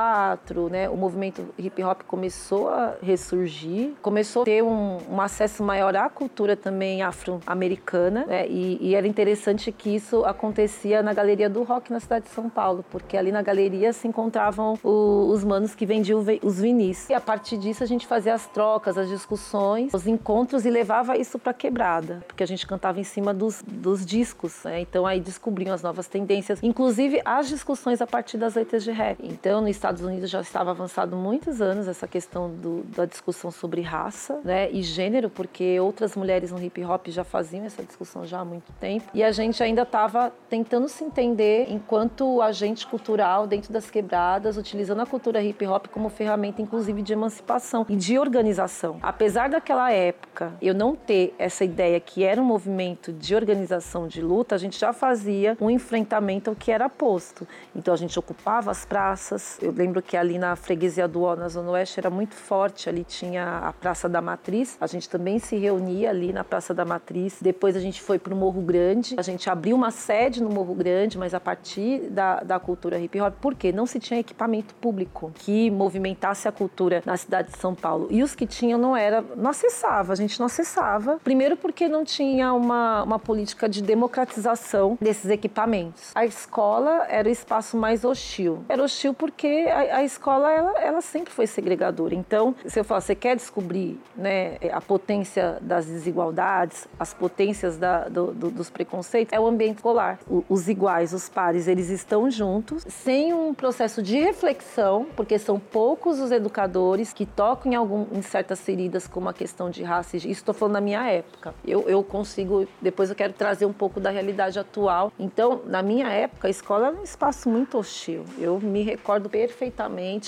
[0.70, 5.94] né, o movimento hip hop começou a ressurgir, começou a ter um, um acesso maior
[5.96, 11.62] à cultura também afro-americana, né, e, e, era interessante que isso acontecia na Galeria do
[11.62, 15.74] Rock na cidade de São Paulo, porque ali na galeria se encontravam o, os manos
[15.74, 17.08] que vendiam os vinis.
[17.08, 21.16] E a partir disso a gente fazia as trocas, as discussões, os encontros e levava
[21.16, 25.20] isso para quebrada, porque a gente cantava em cima dos, dos discos, né, então aí
[25.20, 29.18] descobriam as novas tendências, inclusive as discussões a partir das letras de rap.
[29.22, 33.80] Então no Estados Unidos já estava avançado muitos anos essa questão do, da discussão sobre
[33.80, 38.40] raça né, e gênero, porque outras mulheres no hip hop já faziam essa discussão já
[38.40, 39.06] há muito tempo.
[39.14, 45.00] E a gente ainda estava tentando se entender enquanto agente cultural dentro das quebradas, utilizando
[45.00, 48.98] a cultura hip hop como ferramenta, inclusive, de emancipação e de organização.
[49.00, 54.20] Apesar daquela época eu não ter essa ideia que era um movimento de organização de
[54.20, 57.48] luta, a gente já fazia um enfrentamento ao que era posto.
[57.74, 59.58] Então a gente ocupava as praças.
[59.62, 62.88] Eu lembro que ali na freguesia do Ó, na Zona Oeste, era muito forte.
[62.88, 64.76] Ali tinha a Praça da Matriz.
[64.80, 67.38] A gente também se reunia ali na Praça da Matriz.
[67.40, 69.14] Depois a gente foi para o Morro Grande.
[69.16, 73.20] A gente abriu uma sede no Morro Grande, mas a partir da, da cultura hip
[73.20, 73.34] hop.
[73.40, 73.70] Por quê?
[73.70, 78.08] Não se tinha equipamento público que movimentasse a cultura na cidade de São Paulo.
[78.10, 80.12] E os que tinham não era, não acessava.
[80.12, 81.20] A gente não acessava.
[81.22, 86.10] Primeiro porque não tinha uma, uma política de democratização desses equipamentos.
[86.14, 88.64] A escola era o espaço mais hostil.
[88.68, 92.14] Era hostil porque a, a escola ela, ela, sempre foi segregadora.
[92.14, 98.08] Então, se eu falar, você quer descobrir né, a potência das desigualdades, as potências da,
[98.08, 100.18] do, do, dos preconceitos, é o ambiente escolar.
[100.28, 105.58] O, os iguais, os pares, eles estão juntos, sem um processo de reflexão, porque são
[105.58, 110.16] poucos os educadores que tocam em, algum, em certas feridas, como a questão de raça.
[110.16, 111.54] Isso estou falando na minha época.
[111.66, 115.12] Eu, eu consigo, depois eu quero trazer um pouco da realidade atual.
[115.18, 118.24] Então, na minha época, a escola era um espaço muito hostil.
[118.38, 119.57] Eu me recordo perfeitamente,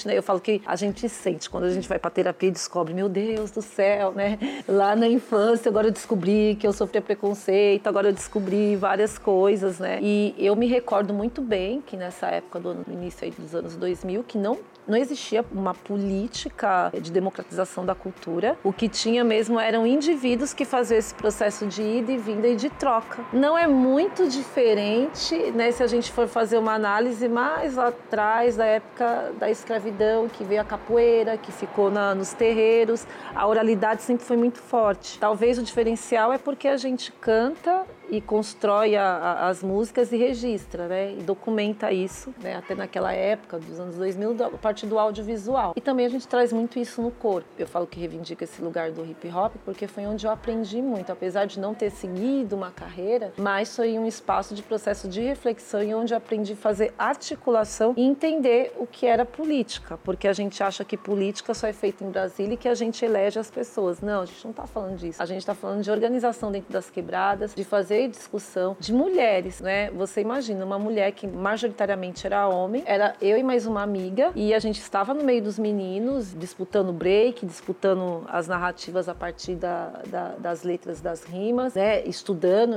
[0.06, 0.16] né?
[0.16, 3.08] Eu falo que a gente sente quando a gente vai para terapia e descobre, meu
[3.08, 4.38] Deus do céu, né?
[4.66, 9.78] Lá na infância, agora eu descobri que eu sofria preconceito, agora eu descobri várias coisas,
[9.78, 9.98] né?
[10.02, 14.38] E eu me recordo muito bem que nessa época do início dos anos 2000, que
[14.38, 14.58] não
[14.90, 18.58] não existia uma política de democratização da cultura.
[18.64, 22.56] O que tinha mesmo eram indivíduos que faziam esse processo de ida e vinda e
[22.56, 23.24] de troca.
[23.32, 28.64] Não é muito diferente, né, se a gente for fazer uma análise mais atrás, da
[28.64, 33.06] época da escravidão, que veio a capoeira, que ficou na, nos terreiros.
[33.34, 35.18] A oralidade sempre foi muito forte.
[35.18, 40.16] Talvez o diferencial é porque a gente canta e constrói a, a, as músicas e
[40.16, 41.12] registra, né?
[41.12, 42.56] E documenta isso, né?
[42.56, 45.72] Até naquela época, dos anos 2000, a partir do audiovisual.
[45.76, 47.48] E também a gente traz muito isso no corpo.
[47.58, 51.12] Eu falo que reivindica esse lugar do hip hop porque foi onde eu aprendi muito,
[51.12, 55.82] apesar de não ter seguido uma carreira, mas foi um espaço de processo de reflexão
[55.82, 60.62] e onde aprendi a fazer articulação e entender o que era política, porque a gente
[60.62, 64.00] acha que política só é feita em Brasília e que a gente elege as pessoas.
[64.00, 65.22] Não, a gente não está falando disso.
[65.22, 69.90] A gente está falando de organização dentro das quebradas, de fazer discussão de mulheres, né?
[69.90, 74.54] Você imagina uma mulher que majoritariamente era homem, era eu e mais uma amiga, e
[74.54, 80.02] a gente estava no meio dos meninos, disputando break, disputando as narrativas a partir da,
[80.06, 82.02] da, das letras das rimas, né?
[82.04, 82.76] Estudando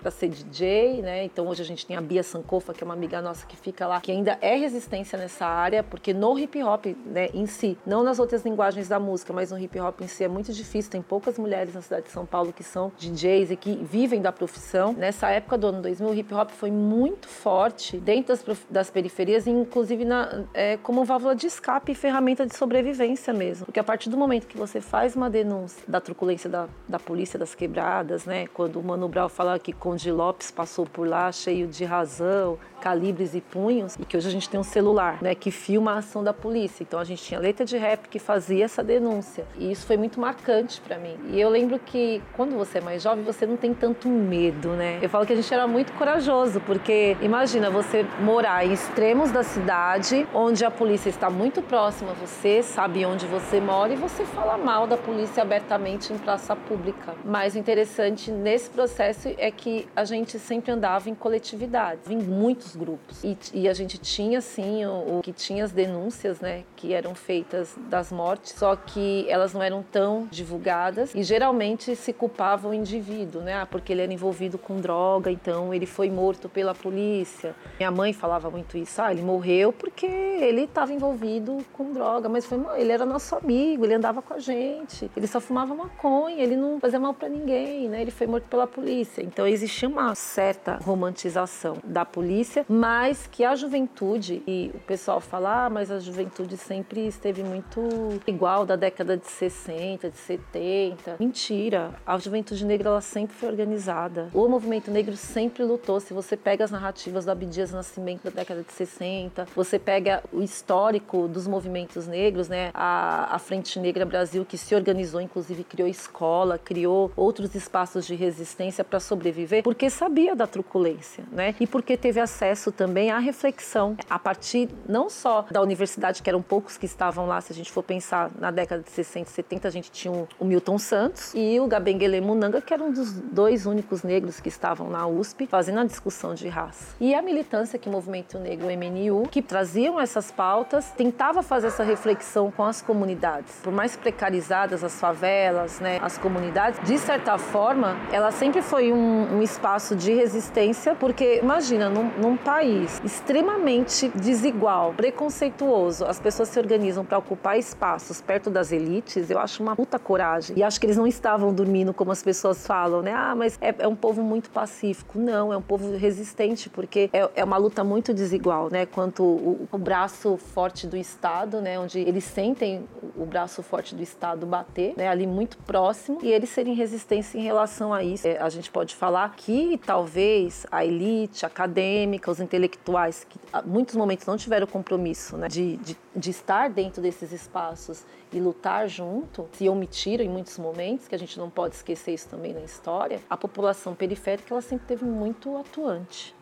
[0.00, 1.24] para ser DJ, né?
[1.24, 3.86] Então hoje a gente tem a Bia Sankofa, que é uma amiga nossa que fica
[3.86, 8.02] lá, que ainda é resistência nessa área, porque no hip hop, né, em si, não
[8.02, 11.02] nas outras linguagens da música, mas no hip hop em si é muito difícil, tem
[11.02, 14.53] poucas mulheres na cidade de São Paulo que são DJs e que vivem da profissão
[14.54, 14.92] profissão.
[14.92, 19.46] Nessa época do ano 2000, o hip hop foi muito forte dentro das, das periferias,
[19.46, 23.66] inclusive na, é, como válvula de escape e ferramenta de sobrevivência mesmo.
[23.66, 27.38] Porque a partir do momento que você faz uma denúncia da truculência da, da polícia
[27.38, 31.66] das quebradas, né, quando o Mano Brown fala que Conde Lopes passou por lá cheio
[31.66, 35.50] de razão, calibres e punhos, e que hoje a gente tem um celular, né, que
[35.50, 36.82] filma a ação da polícia.
[36.82, 39.46] Então a gente tinha letra de rap que fazia essa denúncia.
[39.56, 41.16] E isso foi muito marcante para mim.
[41.30, 44.98] E eu lembro que quando você é mais jovem, você não tem tanto medo né?
[45.00, 49.42] Eu falo que a gente era muito corajoso, porque imagina você morar em extremos da
[49.42, 54.24] cidade, onde a polícia está muito próxima a você, sabe onde você mora e você
[54.24, 57.14] fala mal da polícia abertamente em praça pública.
[57.24, 62.00] Mas o interessante nesse processo é que a gente sempre andava em coletividade.
[62.10, 63.24] Em muitos os grupos.
[63.24, 67.14] E, e a gente tinha, sim, o, o, que tinha as denúncias, né, que eram
[67.14, 72.74] feitas das mortes, só que elas não eram tão divulgadas e geralmente se culpava o
[72.74, 77.54] indivíduo, né, ah, porque ele era envolvido com droga, então ele foi morto pela polícia.
[77.78, 82.44] Minha mãe falava muito isso, ah, ele morreu porque ele estava envolvido com droga, mas
[82.44, 86.56] foi, ele era nosso amigo, ele andava com a gente, ele só fumava maconha, ele
[86.56, 89.22] não fazia mal para ninguém, né, ele foi morto pela polícia.
[89.22, 95.66] Então existia uma certa romantização da polícia, mas que a juventude, e o pessoal fala,
[95.66, 97.80] ah, mas a juventude sempre esteve muito
[98.26, 101.16] igual da década de 60, de 70.
[101.18, 104.28] Mentira, a juventude negra ela sempre foi organizada.
[104.32, 106.00] O movimento negro sempre lutou.
[106.00, 110.42] Se você pega as narrativas do Abdias Nascimento da década de 60, você pega o
[110.42, 112.70] histórico dos movimentos negros, né?
[112.74, 118.14] A, a Frente Negra Brasil que se organizou, inclusive criou escola, criou outros espaços de
[118.14, 121.54] resistência para sobreviver, porque sabia da truculência, né?
[121.60, 126.42] E porque teve acesso também à reflexão a partir não só da universidade, que eram
[126.42, 129.68] poucos que estavam lá, se a gente for pensar na década de 60 e 70,
[129.68, 134.02] a gente tinha o Milton Santos e o Gabengele Munanga, que eram dos dois únicos
[134.02, 136.94] negros que estavam na USP fazendo a discussão de raça.
[137.00, 141.82] E a militância que o Movimento Negro, MNU, que traziam essas pautas, tentava fazer essa
[141.82, 143.60] reflexão com as comunidades.
[143.62, 149.36] Por mais precarizadas as favelas, né, as comunidades, de certa forma, ela sempre foi um,
[149.36, 156.58] um espaço de resistência, porque imagina, num, num país extremamente desigual, preconceituoso, as pessoas se
[156.58, 160.56] organizam para ocupar espaços perto das elites, eu acho uma puta coragem.
[160.58, 163.12] E acho que eles não estavam dormindo como as pessoas falam, né?
[163.12, 165.18] Ah, mas é, é um povo muito pacífico.
[165.18, 168.86] Não, é um povo resistente, porque é, é uma luta muito desigual, né?
[168.86, 171.78] Quanto o, o, braço forte do Estado, né?
[171.78, 172.84] Onde eles sentem
[173.16, 175.08] o braço forte do Estado bater, né?
[175.08, 178.26] Ali muito próximo, e eles serem resistência em relação a isso.
[178.26, 183.94] É, a gente pode falar que talvez a elite acadêmica, os intelectuais, que em muitos
[183.94, 185.48] momentos não tiveram compromisso né?
[185.48, 191.08] de, de, de estar dentro desses espaços e lutar junto, se omitiram em muitos momentos,
[191.08, 194.86] que a gente não pode esquecer isso também na história, a população periférica ela sempre
[194.86, 196.34] teve muito atuante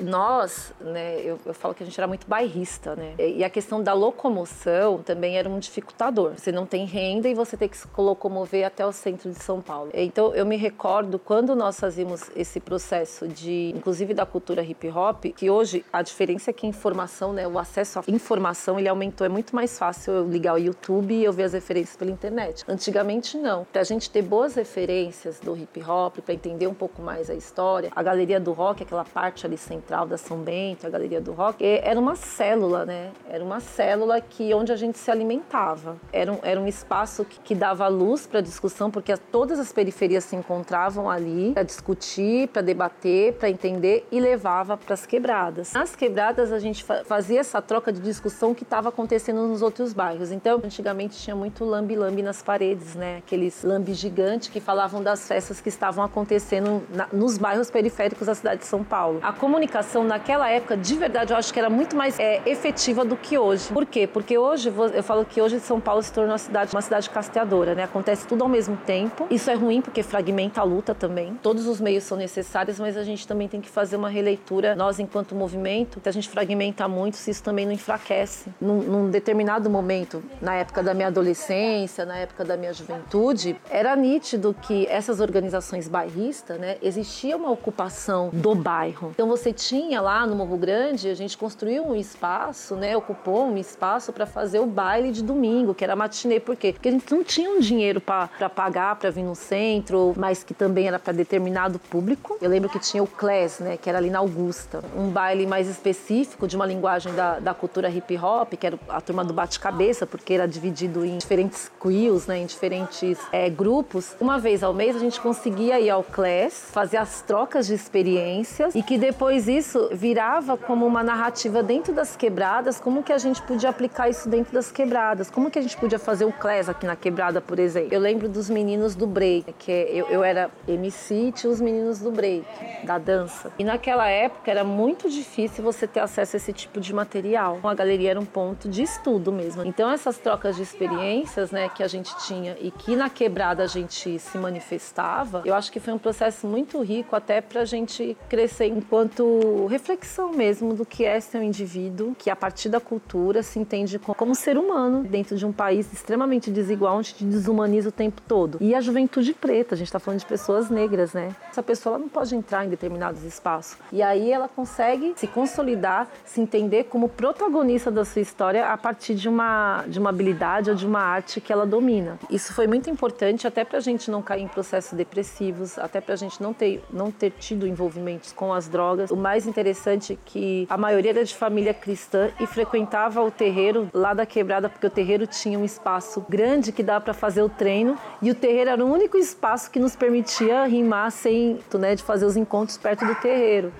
[0.00, 3.14] nós, né, eu, eu, falo que a gente era muito bairrista, né?
[3.18, 6.32] E a questão da locomoção também era um dificultador.
[6.36, 9.60] Você não tem renda e você tem que se locomover até o centro de São
[9.60, 9.90] Paulo.
[9.94, 15.26] Então eu me recordo quando nós fazíamos esse processo de, inclusive da cultura hip hop,
[15.36, 19.24] que hoje a diferença é que a informação, né, o acesso à informação, ele aumentou.
[19.24, 22.64] É muito mais fácil eu ligar o YouTube e eu ver as referências pela internet.
[22.66, 23.64] Antigamente não.
[23.64, 27.34] Para a gente ter boas referências do hip hop, para entender um pouco mais a
[27.34, 31.20] história, a galeria do rock, aquela parte ali central Central da São Bento, a Galeria
[31.20, 33.10] do Rock, era uma célula, né?
[33.28, 35.96] Era uma célula que onde a gente se alimentava.
[36.10, 39.72] Era um, era um espaço que, que dava luz para a discussão, porque todas as
[39.72, 45.74] periferias se encontravam ali para discutir, para debater, para entender e levava para as quebradas.
[45.74, 50.32] Nas quebradas a gente fazia essa troca de discussão que estava acontecendo nos outros bairros.
[50.32, 53.18] Então, antigamente tinha muito lambi-lambi nas paredes, né?
[53.18, 58.34] Aqueles lambi gigantes que falavam das festas que estavam acontecendo na, nos bairros periféricos da
[58.34, 59.20] cidade de São Paulo.
[59.22, 63.04] A comunicação comunicação naquela época, de verdade, eu acho que era muito mais é, efetiva
[63.04, 63.72] do que hoje.
[63.72, 64.06] Por quê?
[64.06, 67.74] Porque hoje, eu falo que hoje São Paulo se tornou uma cidade, uma cidade casteadora,
[67.74, 67.82] né?
[67.82, 69.26] Acontece tudo ao mesmo tempo.
[69.30, 71.34] Isso é ruim porque fragmenta a luta também.
[71.42, 74.76] Todos os meios são necessários, mas a gente também tem que fazer uma releitura.
[74.76, 78.50] Nós, enquanto movimento, se a gente fragmenta muito, se isso também não enfraquece.
[78.60, 83.96] Num, num determinado momento, na época da minha adolescência, na época da minha juventude, era
[83.96, 89.10] nítido que essas organizações bairristas, né, existia uma ocupação do bairro.
[89.14, 93.56] Então você tinha lá no Morro Grande, a gente construiu um espaço, né, ocupou um
[93.56, 96.38] espaço para fazer o baile de domingo, que era matinê.
[96.38, 96.72] Por quê?
[96.72, 100.52] Porque a gente não tinha um dinheiro para pagar para vir no centro, mas que
[100.52, 102.36] também era para determinado público.
[102.42, 105.66] Eu lembro que tinha o Class, né, que era ali na Augusta, um baile mais
[105.66, 110.06] específico de uma linguagem da, da cultura hip hop, que era a turma do bate-cabeça,
[110.06, 114.14] porque era dividido em diferentes quills, né, em diferentes é, grupos.
[114.20, 118.74] Uma vez ao mês a gente conseguia ir ao Class, fazer as trocas de experiências
[118.74, 123.42] e que depois isso virava como uma narrativa dentro das quebradas, como que a gente
[123.42, 126.86] podia aplicar isso dentro das quebradas, como que a gente podia fazer um class aqui
[126.86, 127.92] na quebrada, por exemplo.
[127.92, 132.10] Eu lembro dos meninos do break, que eu, eu era MC e os meninos do
[132.10, 132.46] break,
[132.84, 133.52] da dança.
[133.58, 137.60] E naquela época era muito difícil você ter acesso a esse tipo de material.
[137.62, 139.64] A galeria era um ponto de estudo mesmo.
[139.64, 143.66] Então essas trocas de experiências, né, que a gente tinha e que na quebrada a
[143.66, 148.16] gente se manifestava, eu acho que foi um processo muito rico até para a gente
[148.28, 149.24] crescer enquanto
[149.66, 153.98] reflexão mesmo do que é ser um indivíduo que, a partir da cultura, se entende
[153.98, 158.58] como ser humano dentro de um país extremamente desigual, onde te desumaniza o tempo todo.
[158.60, 161.34] E a juventude preta, a gente está falando de pessoas negras, né?
[161.50, 163.76] Essa pessoa não pode entrar em determinados espaços.
[163.92, 169.14] E aí ela consegue se consolidar, se entender como protagonista da sua história a partir
[169.14, 172.18] de uma, de uma habilidade ou de uma arte que ela domina.
[172.30, 176.14] Isso foi muito importante até para a gente não cair em processos depressivos, até para
[176.14, 179.10] a gente não ter, não ter tido envolvimentos com as drogas.
[179.10, 183.88] O mais interessante é que a maioria era de família cristã e frequentava o terreiro
[183.92, 187.48] lá da quebrada, porque o terreiro tinha um espaço grande que dava para fazer o
[187.48, 187.98] treino.
[188.22, 192.24] E o terreiro era o único espaço que nos permitia rimar sem, né, de fazer
[192.24, 193.72] os encontros perto do terreiro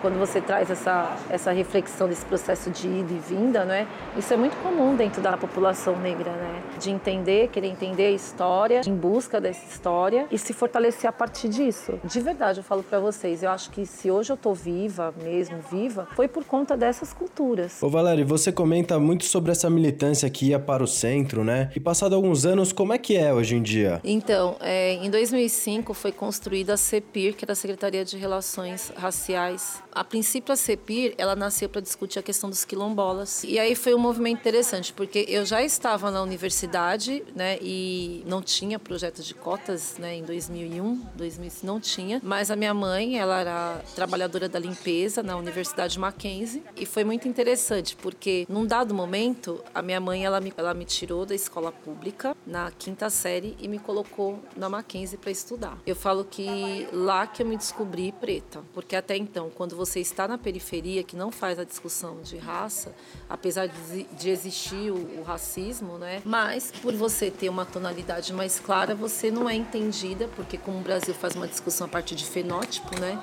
[0.00, 3.86] quando você traz essa, essa reflexão desse processo de ida e vinda, né?
[4.16, 6.62] Isso é muito comum dentro da população negra, né?
[6.78, 11.48] De entender, querer entender a história, em busca dessa história e se fortalecer a partir
[11.48, 11.98] disso.
[12.04, 15.58] De verdade, eu falo para vocês, eu acho que se hoje eu tô viva, mesmo
[15.70, 17.82] viva, foi por conta dessas culturas.
[17.82, 21.70] Ô Valério, você comenta muito sobre essa militância que ia para o centro, né?
[21.74, 24.00] E passado alguns anos, como é que é hoje em dia?
[24.04, 29.85] Então, é, em 2005 foi construída a CEPIR, que era a Secretaria de Relações Raciais
[29.96, 33.42] a princípio a CEPIR, ela nasceu para discutir a questão dos quilombolas.
[33.44, 38.42] E aí foi um movimento interessante, porque eu já estava na universidade, né, e não
[38.42, 43.40] tinha projeto de cotas, né, em 2001, 2000 não tinha, mas a minha mãe, ela
[43.40, 49.64] era trabalhadora da limpeza na Universidade Mackenzie, e foi muito interessante, porque num dado momento,
[49.74, 53.66] a minha mãe, ela me, ela me tirou da escola pública na quinta série e
[53.66, 55.78] me colocou na Mackenzie para estudar.
[55.86, 60.00] Eu falo que lá que eu me descobri preta, porque até então, quando você você
[60.00, 62.94] está na periferia, que não faz a discussão de raça,
[63.28, 66.20] apesar de, de existir o, o, racismo, né?
[66.24, 70.82] Mas por você ter uma tonalidade mais clara, você não é entendida, porque como o
[70.82, 73.20] Brasil faz uma discussão a partir de fenótipo, né?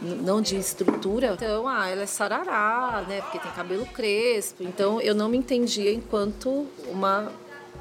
[0.00, 1.32] não de estrutura.
[1.34, 3.20] Então, ah, ela é sarará, né?
[3.20, 4.62] Porque tem cabelo crespo.
[4.62, 7.32] Então, eu não me entendia enquanto uma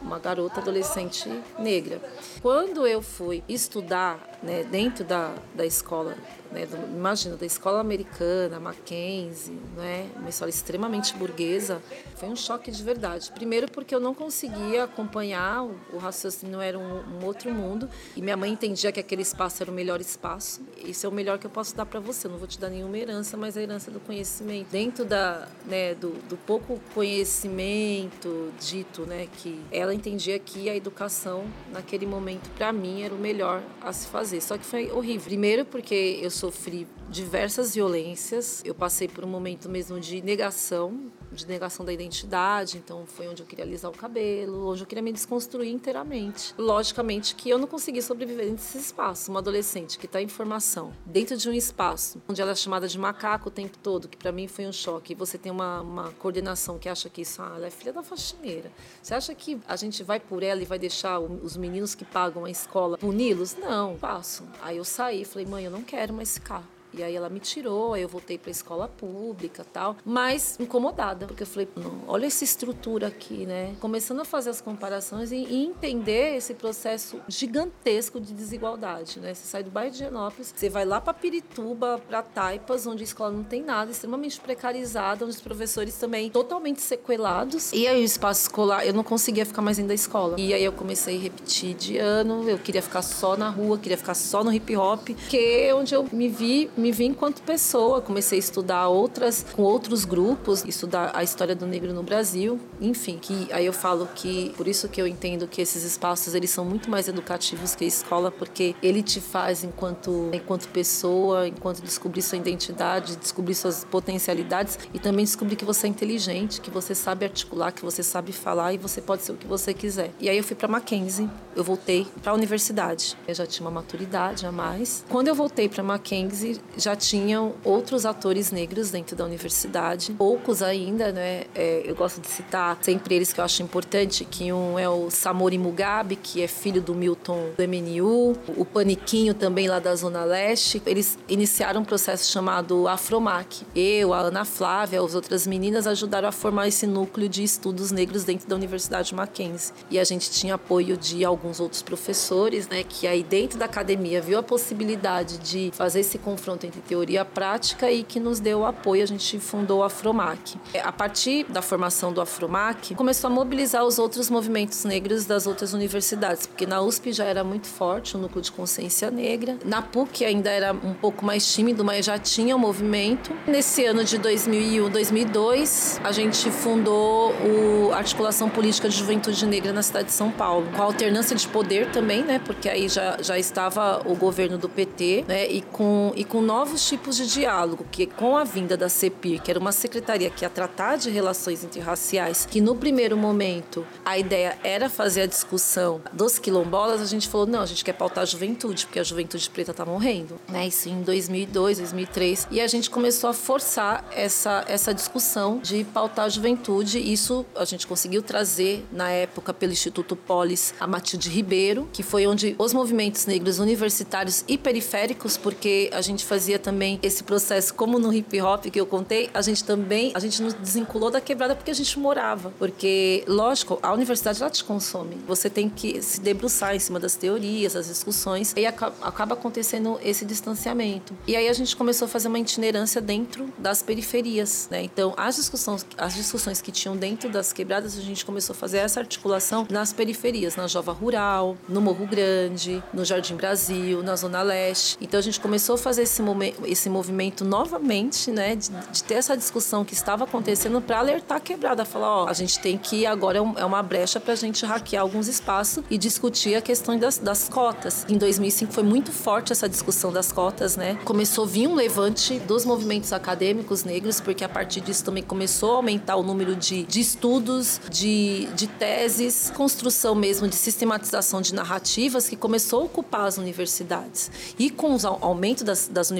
[0.01, 1.99] uma garota adolescente negra.
[2.41, 6.15] Quando eu fui estudar né, dentro da, da escola
[6.57, 11.81] né, do, imagina, da escola americana, Mackenzie, né, uma escola extremamente burguesa,
[12.15, 13.31] foi um choque de verdade.
[13.31, 18.21] Primeiro porque eu não conseguia acompanhar, o, o raciocínio era um, um, outro mundo, e
[18.21, 20.61] minha mãe entendia que aquele espaço era o melhor espaço.
[20.83, 22.69] Isso é o melhor que eu posso dar para você, eu não vou te dar
[22.69, 24.69] nenhuma herança, mas a herança do conhecimento.
[24.71, 31.45] Dentro da, né, do, do pouco conhecimento dito, né, que ela entendia que a educação,
[31.71, 34.41] naquele momento, para mim, era o melhor a se fazer.
[34.41, 35.27] Só que foi horrível.
[35.27, 38.61] Primeiro porque eu sofri diversas violências.
[38.63, 42.77] Eu passei por um momento mesmo de negação, de negação da identidade.
[42.77, 46.53] Então foi onde eu queria alisar o cabelo, onde eu queria me desconstruir inteiramente.
[46.57, 49.31] Logicamente que eu não consegui sobreviver nesse espaço.
[49.31, 52.97] Uma adolescente que está em formação, dentro de um espaço onde ela é chamada de
[52.97, 55.15] macaco o tempo todo, que para mim foi um choque.
[55.15, 58.71] Você tem uma, uma coordenação que acha que isso, ah, ela é filha da faxineira.
[59.01, 62.45] Você acha que a gente vai por ela e vai deixar os meninos que pagam
[62.45, 63.55] a escola puni-los?
[63.55, 64.43] Não, faço.
[64.61, 66.63] Aí eu saí, falei, mãe, eu não quero mais ficar.
[66.93, 71.43] E aí ela me tirou, aí eu voltei para escola pública tal, mas incomodada, porque
[71.43, 71.67] eu falei,
[72.07, 73.75] olha essa estrutura aqui, né?
[73.79, 79.33] Começando a fazer as comparações e, e entender esse processo gigantesco de desigualdade, né?
[79.33, 83.05] Você sai do bairro de Genópolis, você vai lá para Pirituba, para Taipas, onde a
[83.05, 87.71] escola não tem nada, extremamente precarizada, onde os professores também totalmente sequelados.
[87.73, 90.39] E aí o espaço escolar, eu não conseguia ficar mais dentro da escola.
[90.39, 93.97] E aí eu comecei a repetir de ano, eu queria ficar só na rua, queria
[93.97, 98.01] ficar só no hip hop, que é onde eu me vi, me vi enquanto pessoa,
[98.01, 103.17] comecei a estudar outras com outros grupos, estudar a história do negro no Brasil, enfim,
[103.17, 106.63] que aí eu falo que por isso que eu entendo que esses espaços eles são
[106.63, 112.21] muito mais educativos que a escola, porque ele te faz enquanto enquanto pessoa, enquanto descobrir
[112.21, 117.25] sua identidade, descobrir suas potencialidades e também descobrir que você é inteligente, que você sabe
[117.25, 120.11] articular, que você sabe falar e você pode ser o que você quiser.
[120.19, 123.17] E aí eu fui para Mackenzie, eu voltei para a universidade.
[123.27, 125.03] Eu já tinha uma maturidade a mais.
[125.09, 131.11] Quando eu voltei para Mackenzie, já tinham outros atores negros dentro da universidade, poucos ainda,
[131.11, 131.45] né?
[131.55, 135.09] É, eu gosto de citar sempre eles que eu acho importante, que um é o
[135.09, 140.23] Samori Mugabe, que é filho do Milton do MNU, o Paniquinho também lá da Zona
[140.23, 140.81] Leste.
[140.85, 143.65] Eles iniciaram um processo chamado Afromac.
[143.75, 148.23] Eu, a Ana Flávia, as outras meninas ajudaram a formar esse núcleo de estudos negros
[148.23, 149.73] dentro da Universidade Mackenzie.
[149.89, 154.21] E a gente tinha apoio de alguns outros professores, né, que aí dentro da academia
[154.21, 158.39] viu a possibilidade de fazer esse confronto tanto entre teoria e prática e que nos
[158.39, 159.03] deu apoio.
[159.03, 160.55] A gente fundou a Afromac.
[160.73, 165.45] É, a partir da formação do Afromac, começou a mobilizar os outros movimentos negros das
[165.45, 169.57] outras universidades, porque na USP já era muito forte o núcleo de consciência negra.
[169.63, 173.31] Na PUC ainda era um pouco mais tímido, mas já tinha o movimento.
[173.45, 179.83] Nesse ano de 2001, 2002, a gente fundou o Articulação Política de Juventude Negra na
[179.83, 182.39] cidade de São Paulo, com alternância de poder também, né?
[182.43, 185.47] Porque aí já, já estava o governo do PT, né?
[185.47, 189.51] E com, e com novos tipos de diálogo, que com a vinda da CEPIR, que
[189.51, 194.57] era uma secretaria que ia tratar de relações interraciais, que no primeiro momento a ideia
[194.63, 198.25] era fazer a discussão dos quilombolas, a gente falou, não, a gente quer pautar a
[198.25, 200.65] juventude, porque a juventude preta está morrendo, né?
[200.67, 206.27] Isso em 2002, 2003, e a gente começou a forçar essa, essa discussão de pautar
[206.27, 211.89] a juventude, isso a gente conseguiu trazer na época pelo Instituto Polis a Matilde Ribeiro,
[211.91, 216.23] que foi onde os movimentos negros universitários e periféricos, porque a gente
[216.59, 220.41] também esse processo, como no hip hop que eu contei, a gente também, a gente
[220.41, 222.53] nos desvinculou da quebrada porque a gente morava.
[222.57, 225.17] Porque, lógico, a universidade ela te consome.
[225.27, 230.25] Você tem que se debruçar em cima das teorias, das discussões, e acaba acontecendo esse
[230.25, 231.13] distanciamento.
[231.27, 234.81] E aí a gente começou a fazer uma itinerância dentro das periferias, né?
[234.81, 238.77] Então, as discussões, as discussões que tinham dentro das quebradas, a gente começou a fazer
[238.77, 244.41] essa articulação nas periferias, na Jova Rural, no Morro Grande, no Jardim Brasil, na Zona
[244.41, 244.97] Leste.
[245.01, 246.21] Então, a gente começou a fazer esse,
[246.65, 248.55] esse movimento novamente, né?
[248.55, 252.33] De, de ter essa discussão que estava acontecendo para alertar a quebrada, falar, ó, a
[252.33, 255.97] gente tem que agora é, é uma brecha para a gente hackear alguns espaços e
[255.97, 258.05] discutir a questão das, das cotas.
[258.09, 260.97] Em 2005 foi muito forte essa discussão das cotas, né?
[261.05, 265.73] Começou a vir um levante dos movimentos acadêmicos negros, porque a partir disso também começou
[265.73, 271.53] a aumentar o número de, de estudos, de, de teses, construção mesmo de sistematização de
[271.53, 274.31] narrativas que começou a ocupar as universidades.
[274.57, 276.16] E com o aumento das, das universidades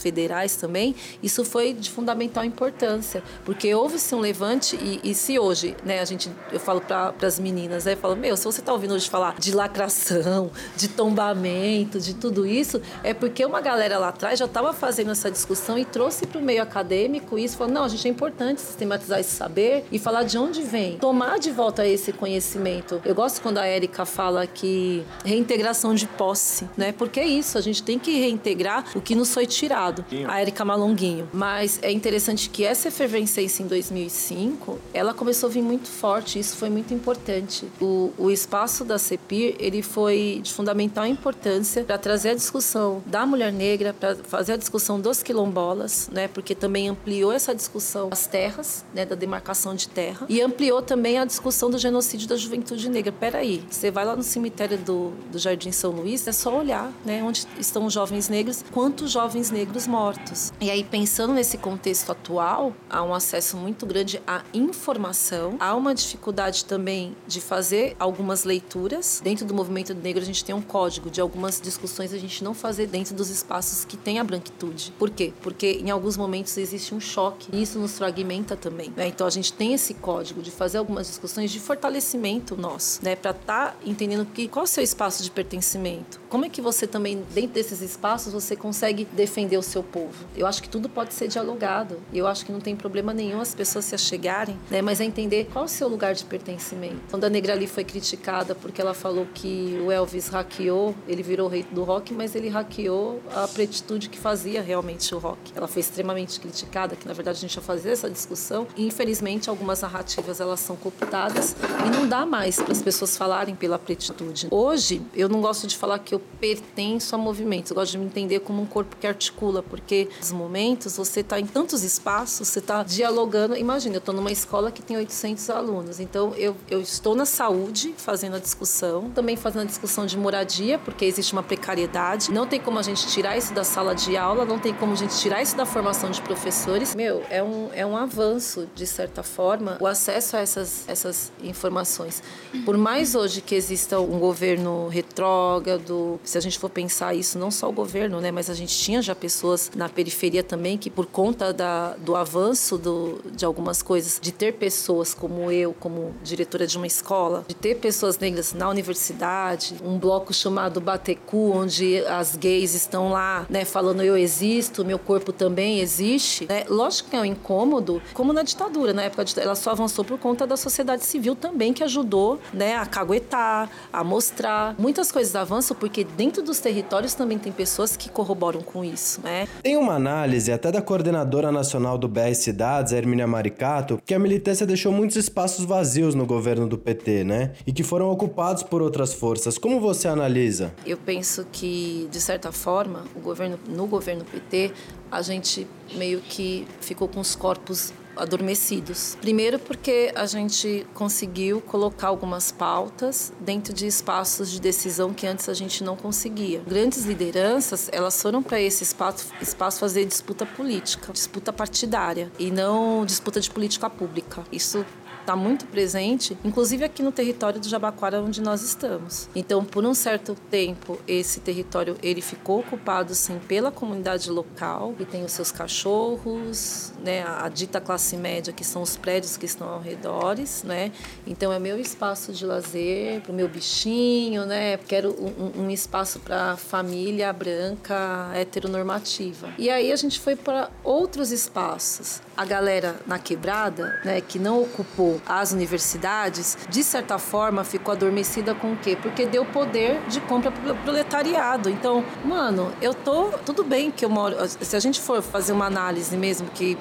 [0.00, 5.76] federais também, isso foi de fundamental importância, porque houve-se um levante e, e, se hoje,
[5.84, 8.72] né, a gente, eu falo para as meninas, né, eu falo, meu, se você está
[8.72, 14.08] ouvindo hoje falar de lacração, de tombamento, de tudo isso, é porque uma galera lá
[14.08, 17.84] atrás já estava fazendo essa discussão e trouxe para o meio acadêmico isso, falou, não,
[17.84, 21.86] a gente é importante sistematizar esse saber e falar de onde vem, tomar de volta
[21.86, 23.00] esse conhecimento.
[23.04, 27.60] Eu gosto quando a Érica fala que reintegração de posse, né, porque é isso, a
[27.60, 30.04] gente tem que reintegrar o que nos foi tirado.
[30.26, 31.28] A Érica Malonguinho.
[31.32, 36.56] Mas é interessante que essa efervescência em 2005, ela começou a vir muito forte, isso
[36.56, 37.66] foi muito importante.
[37.80, 43.26] O, o espaço da CEPIR, ele foi de fundamental importância para trazer a discussão da
[43.26, 48.26] mulher negra, para fazer a discussão dos quilombolas, né, porque também ampliou essa discussão das
[48.26, 52.88] terras, né, da demarcação de terra, e ampliou também a discussão do genocídio da juventude
[52.88, 53.12] negra.
[53.12, 57.22] Peraí, você vai lá no cemitério do, do Jardim São Luís, é só olhar, né,
[57.22, 59.17] onde estão os jovens negros, quantos jovens
[59.50, 60.52] negros mortos.
[60.60, 65.92] E aí, pensando nesse contexto atual, há um acesso muito grande à informação, há uma
[65.92, 69.20] dificuldade também de fazer algumas leituras.
[69.22, 72.54] Dentro do movimento negro, a gente tem um código de algumas discussões a gente não
[72.54, 74.94] fazer dentro dos espaços que tem a branquitude.
[74.96, 75.32] Por quê?
[75.42, 78.92] Porque em alguns momentos existe um choque e isso nos fragmenta também.
[78.96, 79.08] Né?
[79.08, 83.16] Então, a gente tem esse código de fazer algumas discussões de fortalecimento nosso, né?
[83.16, 86.20] para estar tá entendendo que, qual é o seu espaço de pertencimento.
[86.28, 90.24] Como é que você também, dentro desses espaços, você consegue defender o seu povo?
[90.36, 92.00] Eu acho que tudo pode ser dialogado.
[92.12, 94.82] Eu acho que não tem problema nenhum as pessoas se achegarem, né?
[94.82, 97.00] Mas é entender qual é o seu lugar de pertencimento.
[97.10, 101.48] Quando a Negra ali foi criticada porque ela falou que o Elvis hackeou, ele virou
[101.48, 105.52] rei do rock, mas ele hackeou a pretitude que fazia realmente o rock.
[105.54, 108.66] Ela foi extremamente criticada, que na verdade a gente já fazia essa discussão.
[108.76, 111.56] E infelizmente algumas narrativas elas são cooptadas
[111.86, 114.48] e não dá mais para as pessoas falarem pela pretitude.
[114.50, 118.06] Hoje eu não gosto de falar que eu pertenço a movimentos, eu gosto de me
[118.06, 122.58] entender como um corpo que articula, porque nos momentos você está em tantos espaços, você
[122.58, 123.56] está dialogando.
[123.56, 127.94] Imagina, eu estou numa escola que tem 800 alunos, então eu, eu estou na saúde
[127.96, 132.30] fazendo a discussão, também fazendo a discussão de moradia, porque existe uma precariedade.
[132.30, 134.96] Não tem como a gente tirar isso da sala de aula, não tem como a
[134.96, 136.94] gente tirar isso da formação de professores.
[136.94, 142.22] Meu, é um, é um avanço, de certa forma, o acesso a essas, essas informações.
[142.64, 147.50] Por mais hoje que exista um governo retrógrado, se a gente for pensar isso, não
[147.50, 151.06] só o governo, né, mas a gente tinha já pessoas na periferia também que, por
[151.06, 156.66] conta da, do avanço do, de algumas coisas, de ter pessoas como eu, como diretora
[156.66, 162.36] de uma escola, de ter pessoas negras na universidade, um bloco chamado Batecu, onde as
[162.36, 166.64] gays estão lá, né, falando eu existo, meu corpo também existe, né?
[166.68, 170.46] Lógico que é um incômodo, como na ditadura, na época ela só avançou por conta
[170.46, 174.74] da sociedade civil também que ajudou, né, a caguetar, a mostrar.
[174.78, 179.48] Muitas coisas avançam porque dentro dos territórios também tem pessoas que corroboram com isso, né?
[179.62, 184.66] Tem uma análise até da coordenadora nacional do BR Cidades, Hermínia Maricato, que a militância
[184.66, 187.52] deixou muitos espaços vazios no governo do PT, né?
[187.66, 189.56] E que foram ocupados por outras forças.
[189.56, 190.74] Como você analisa?
[190.84, 194.72] Eu penso que, de certa forma, o governo, no governo PT,
[195.10, 199.16] a gente meio que ficou com os corpos adormecidos.
[199.20, 205.48] Primeiro, porque a gente conseguiu colocar algumas pautas dentro de espaços de decisão que antes
[205.48, 206.60] a gente não conseguia.
[206.66, 213.04] Grandes lideranças, elas foram para esse espaço, espaço fazer disputa política, disputa partidária e não
[213.04, 214.44] disputa de política pública.
[214.52, 214.84] Isso
[215.28, 219.28] está muito presente, inclusive aqui no território do Jabaquara, onde nós estamos.
[219.36, 225.04] Então, por um certo tempo, esse território ele ficou ocupado sim pela comunidade local, que
[225.04, 229.68] tem os seus cachorros, né, a, dita classe média, que são os prédios que estão
[229.68, 230.90] ao redores, né?
[231.26, 234.78] Então, é meu espaço de lazer para o meu bichinho, né?
[234.78, 239.50] Quero um, um espaço para família branca heteronormativa.
[239.58, 242.22] E aí a gente foi para outros espaços.
[242.34, 248.54] A galera na quebrada, né, que não ocupou as universidades, de certa forma, ficou adormecida
[248.54, 248.96] com o quê?
[249.00, 251.68] Porque deu poder de compra pro proletariado.
[251.70, 253.30] Então, mano, eu tô.
[253.44, 254.36] Tudo bem que eu moro.
[254.48, 256.76] Se a gente for fazer uma análise mesmo, que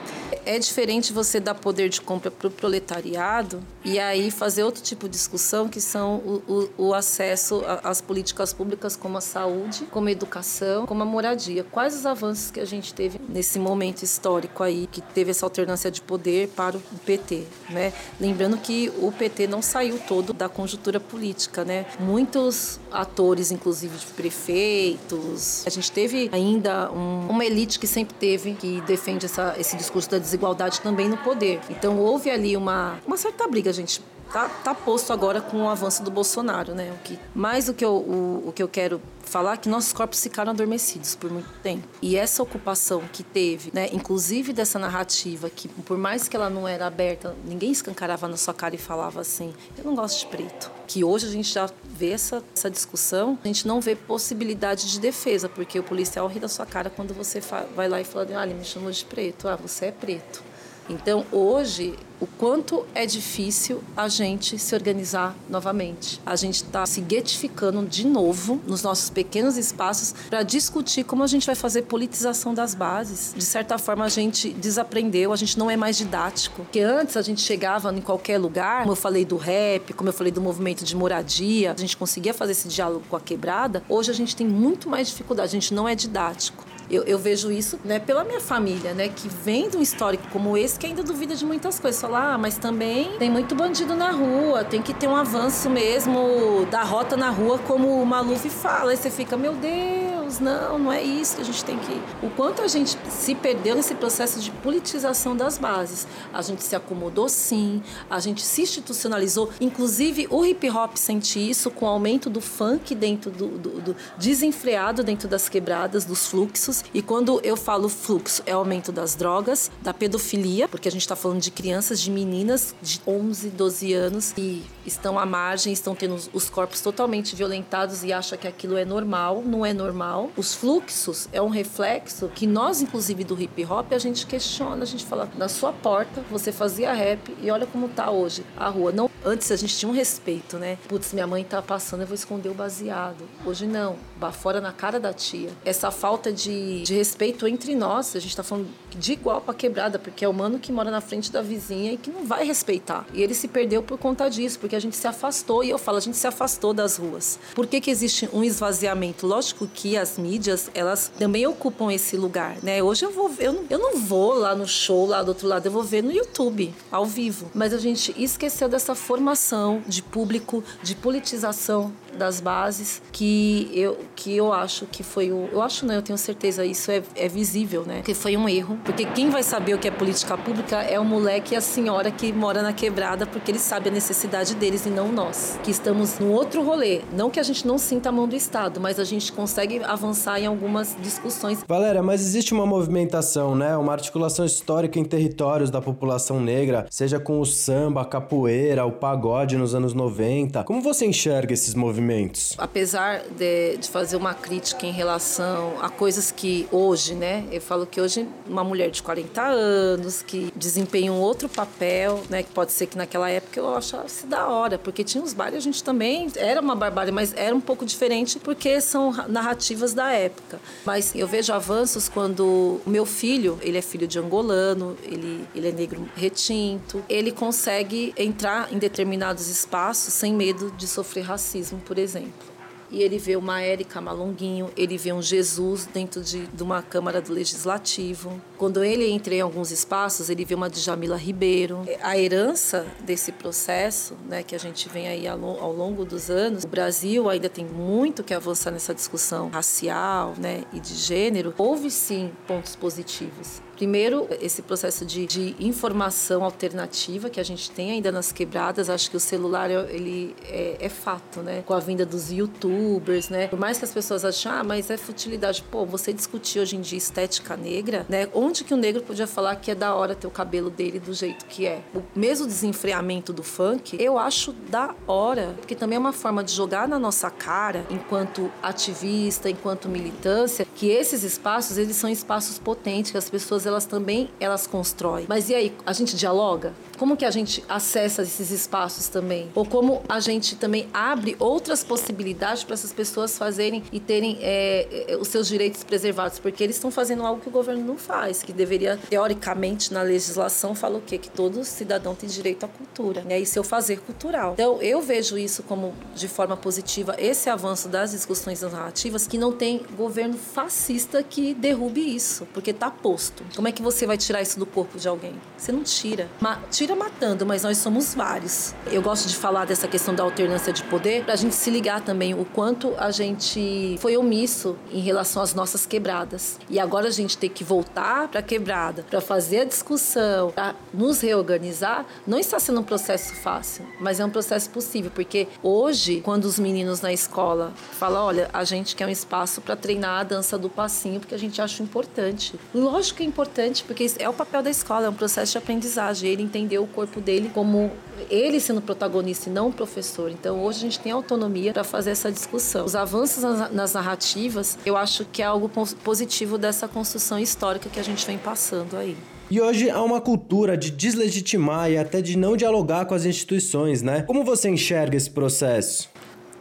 [0.45, 5.13] é diferente você dar poder de compra pro proletariado e aí fazer outro tipo de
[5.13, 10.11] discussão, que são o, o, o acesso às políticas públicas, como a saúde, como a
[10.11, 11.63] educação, como a moradia.
[11.63, 15.91] Quais os avanços que a gente teve nesse momento histórico aí, que teve essa alternância
[15.91, 17.93] de poder para o PT, né?
[18.19, 21.85] Lembrando que o PT não saiu todo da conjuntura política, né?
[21.99, 28.53] Muitos atores, inclusive de prefeitos, a gente teve ainda um, uma elite que sempre teve,
[28.53, 31.59] que defende essa, esse discurso da desigualdade também no poder.
[31.69, 34.01] Então houve ali uma, uma certa briga, gente
[34.31, 36.91] tá, tá posto agora com o avanço do Bolsonaro, né?
[36.91, 39.91] O que, mais o que eu, o, o que eu quero falar é que nossos
[39.91, 41.87] corpos ficaram adormecidos por muito tempo.
[42.01, 46.67] E essa ocupação que teve, né, inclusive dessa narrativa, que por mais que ela não
[46.67, 50.71] era aberta, ninguém escancarava na sua cara e falava assim: eu não gosto de preto.
[50.87, 54.99] Que hoje a gente já vê essa, essa discussão, a gente não vê possibilidade de
[54.99, 57.41] defesa, porque o policial ri da sua cara quando você
[57.75, 60.43] vai lá e fala: ah, ele me chamou de preto, ah, você é preto.
[60.89, 66.19] Então, hoje, o quanto é difícil a gente se organizar novamente.
[66.25, 71.27] A gente está se guetificando de novo nos nossos pequenos espaços para discutir como a
[71.27, 73.33] gente vai fazer politização das bases.
[73.35, 76.63] De certa forma, a gente desaprendeu, a gente não é mais didático.
[76.63, 80.13] Porque antes a gente chegava em qualquer lugar, como eu falei do rap, como eu
[80.13, 83.83] falei do movimento de moradia, a gente conseguia fazer esse diálogo com a quebrada.
[83.87, 86.65] Hoje a gente tem muito mais dificuldade, a gente não é didático.
[86.89, 90.57] Eu, eu, vejo isso né, pela minha família, né, que vem de um histórico como
[90.57, 91.99] esse que ainda duvida de muitas coisas.
[91.99, 96.65] Falar, ah, mas também tem muito bandido na rua, tem que ter um avanço mesmo
[96.71, 98.91] da rota na rua, como o Maluf fala.
[98.91, 102.01] Aí você fica, meu Deus, não, não é isso que a gente tem que.
[102.25, 106.07] O quanto a gente se perdeu nesse processo de politização das bases.
[106.33, 109.49] A gente se acomodou sim, a gente se institucionalizou.
[109.59, 113.95] Inclusive, o hip hop sente isso com o aumento do funk dentro do, do, do
[114.17, 119.71] desenfreado dentro das quebradas, dos fluxos e quando eu falo fluxo, é aumento das drogas,
[119.81, 124.31] da pedofilia, porque a gente está falando de crianças, de meninas de 11, 12 anos
[124.31, 128.85] que estão à margem, estão tendo os corpos totalmente violentados e acham que aquilo é
[128.85, 129.43] normal.
[129.45, 130.31] Não é normal.
[130.35, 134.85] Os fluxos é um reflexo que nós, inclusive do hip hop, a gente questiona, a
[134.85, 138.91] gente fala, na sua porta você fazia rap e olha como tá hoje a rua.
[138.91, 140.77] Não, antes a gente tinha um respeito, né?
[140.87, 143.23] Putz, minha mãe tá passando, eu vou esconder o baseado.
[143.45, 143.95] Hoje não,
[144.31, 145.49] fora na cara da tia.
[145.65, 148.15] Essa falta de de, respeito entre nós.
[148.15, 151.01] A gente está falando de igual para quebrada, porque é o mano que mora na
[151.01, 153.05] frente da vizinha e que não vai respeitar.
[153.13, 155.63] E ele se perdeu por conta disso, porque a gente se afastou.
[155.63, 157.39] E eu falo, a gente se afastou das ruas.
[157.55, 159.25] Por que, que existe um esvaziamento?
[159.25, 162.81] Lógico que as mídias, elas também ocupam esse lugar, né?
[162.81, 165.65] Hoje eu vou, eu não, eu não vou lá no show, lá do outro lado,
[165.65, 167.49] eu vou ver no YouTube, ao vivo.
[167.53, 174.35] Mas a gente esqueceu dessa formação de público, de politização das bases que eu, que
[174.35, 175.47] eu acho que foi o.
[175.51, 178.01] Eu acho não, eu tenho certeza, isso é, é visível, né?
[178.03, 178.77] Que foi um erro.
[178.87, 182.09] Porque quem vai saber o que é política pública é o moleque e a senhora
[182.09, 185.59] que mora na quebrada, porque eles sabem a necessidade deles e não nós.
[185.63, 187.01] Que estamos no outro rolê.
[187.13, 190.39] Não que a gente não sinta a mão do Estado, mas a gente consegue avançar
[190.39, 191.63] em algumas discussões.
[191.67, 193.77] Valéria, mas existe uma movimentação, né?
[193.77, 198.91] Uma articulação histórica em territórios da população negra, seja com o samba, a capoeira, o
[198.91, 200.63] pagode nos anos 90.
[200.63, 202.07] Como você enxerga esses movimentos?
[202.07, 202.55] movimentos?
[202.57, 207.45] Apesar de, de, fazer uma crítica em relação a coisas que hoje, né?
[207.51, 212.43] Eu falo que hoje uma, mulher de 40 anos que desempenha um outro papel, né?
[212.43, 215.61] Que pode ser que naquela época eu achasse da hora, porque tinha os bailes, a
[215.61, 220.59] gente também era uma barbárie, mas era um pouco diferente porque são narrativas da época.
[220.85, 225.69] Mas eu vejo avanços quando o meu filho, ele é filho de angolano, ele, ele
[225.69, 231.97] é negro retinto, ele consegue entrar em determinados espaços sem medo de sofrer racismo, por
[231.97, 232.56] exemplo
[232.89, 237.21] e ele vê uma Érica Malonguinho, ele vê um Jesus dentro de, de, uma Câmara
[237.21, 238.41] do Legislativo.
[238.57, 241.81] Quando ele entra em alguns espaços, ele vê uma Djamila Ribeiro.
[242.01, 246.63] A herança desse processo, né, que a gente vem aí ao, ao longo dos anos,
[246.63, 251.53] o Brasil ainda tem muito que avançar nessa discussão racial né, e de gênero.
[251.57, 253.66] Houve sim pontos positivos.
[253.77, 258.89] Primeiro, esse processo de, de, informação alternativa que a gente tem ainda nas quebradas.
[258.89, 261.63] Acho que o celular ele é, é, fato, né?
[261.63, 263.47] Com a vinda dos YouTubers, né?
[263.47, 265.63] Por mais que as pessoas achem, ah, mas é futilidade.
[265.69, 268.27] Pô, você discutir hoje em dia estética negra, né?
[268.33, 271.13] Onde que o negro podia falar que é da hora ter o cabelo dele do
[271.13, 271.81] jeito que é?
[271.93, 276.51] O mesmo desenfreamento do funk, eu acho da hora, porque também é uma forma de
[276.51, 283.11] jogar na nossa cara, enquanto ativista, enquanto militância, que esses espaços, eles são espaços potentes,
[283.11, 285.25] que as pessoas elas também elas constroem.
[285.27, 286.73] Mas e aí, a gente dialoga?
[286.97, 289.49] Como que a gente acessa esses espaços também?
[289.53, 295.05] Ou como a gente também abre outras possibilidades para essas pessoas fazerem e terem é,
[295.09, 296.39] é, os seus direitos preservados?
[296.39, 300.73] Porque eles estão fazendo algo que o governo não faz, que deveria, teoricamente, na legislação,
[300.73, 301.17] fala o quê?
[301.17, 303.39] Que todo cidadão tem direito à cultura, né?
[303.39, 304.53] E seu fazer cultural.
[304.53, 309.51] Então, eu vejo isso como, de forma positiva, esse avanço das discussões narrativas, que não
[309.51, 313.43] tem governo fascista que derrube isso, porque está posto.
[313.55, 315.33] Como é que você vai tirar isso do corpo de alguém?
[315.57, 316.27] Você não tira.
[316.41, 318.73] Ma tira matando, mas nós somos vários.
[318.87, 322.01] Eu gosto de falar dessa questão da alternância de poder para a gente se ligar
[322.01, 326.59] também o quanto a gente foi omisso em relação às nossas quebradas.
[326.69, 330.75] E agora a gente tem que voltar para a quebrada, para fazer a discussão, para
[330.93, 332.05] nos reorganizar.
[332.25, 336.59] Não está sendo um processo fácil, mas é um processo possível, porque hoje, quando os
[336.59, 340.69] meninos na escola falam, olha, a gente quer um espaço para treinar a dança do
[340.69, 342.59] passinho, porque a gente acha importante.
[342.73, 346.29] Lógico que é importante, porque é o papel da escola, é um processo de aprendizagem.
[346.29, 347.91] Ele entendeu o corpo dele como
[348.29, 350.31] ele sendo protagonista e não o professor.
[350.31, 352.85] Então, hoje a gente tem autonomia para fazer essa discussão.
[352.85, 355.69] Os avanços nas narrativas, eu acho que é algo
[356.03, 359.15] positivo dessa construção histórica que a gente vem passando aí.
[359.49, 364.01] E hoje há uma cultura de deslegitimar e até de não dialogar com as instituições,
[364.01, 364.23] né?
[364.23, 366.09] Como você enxerga esse processo?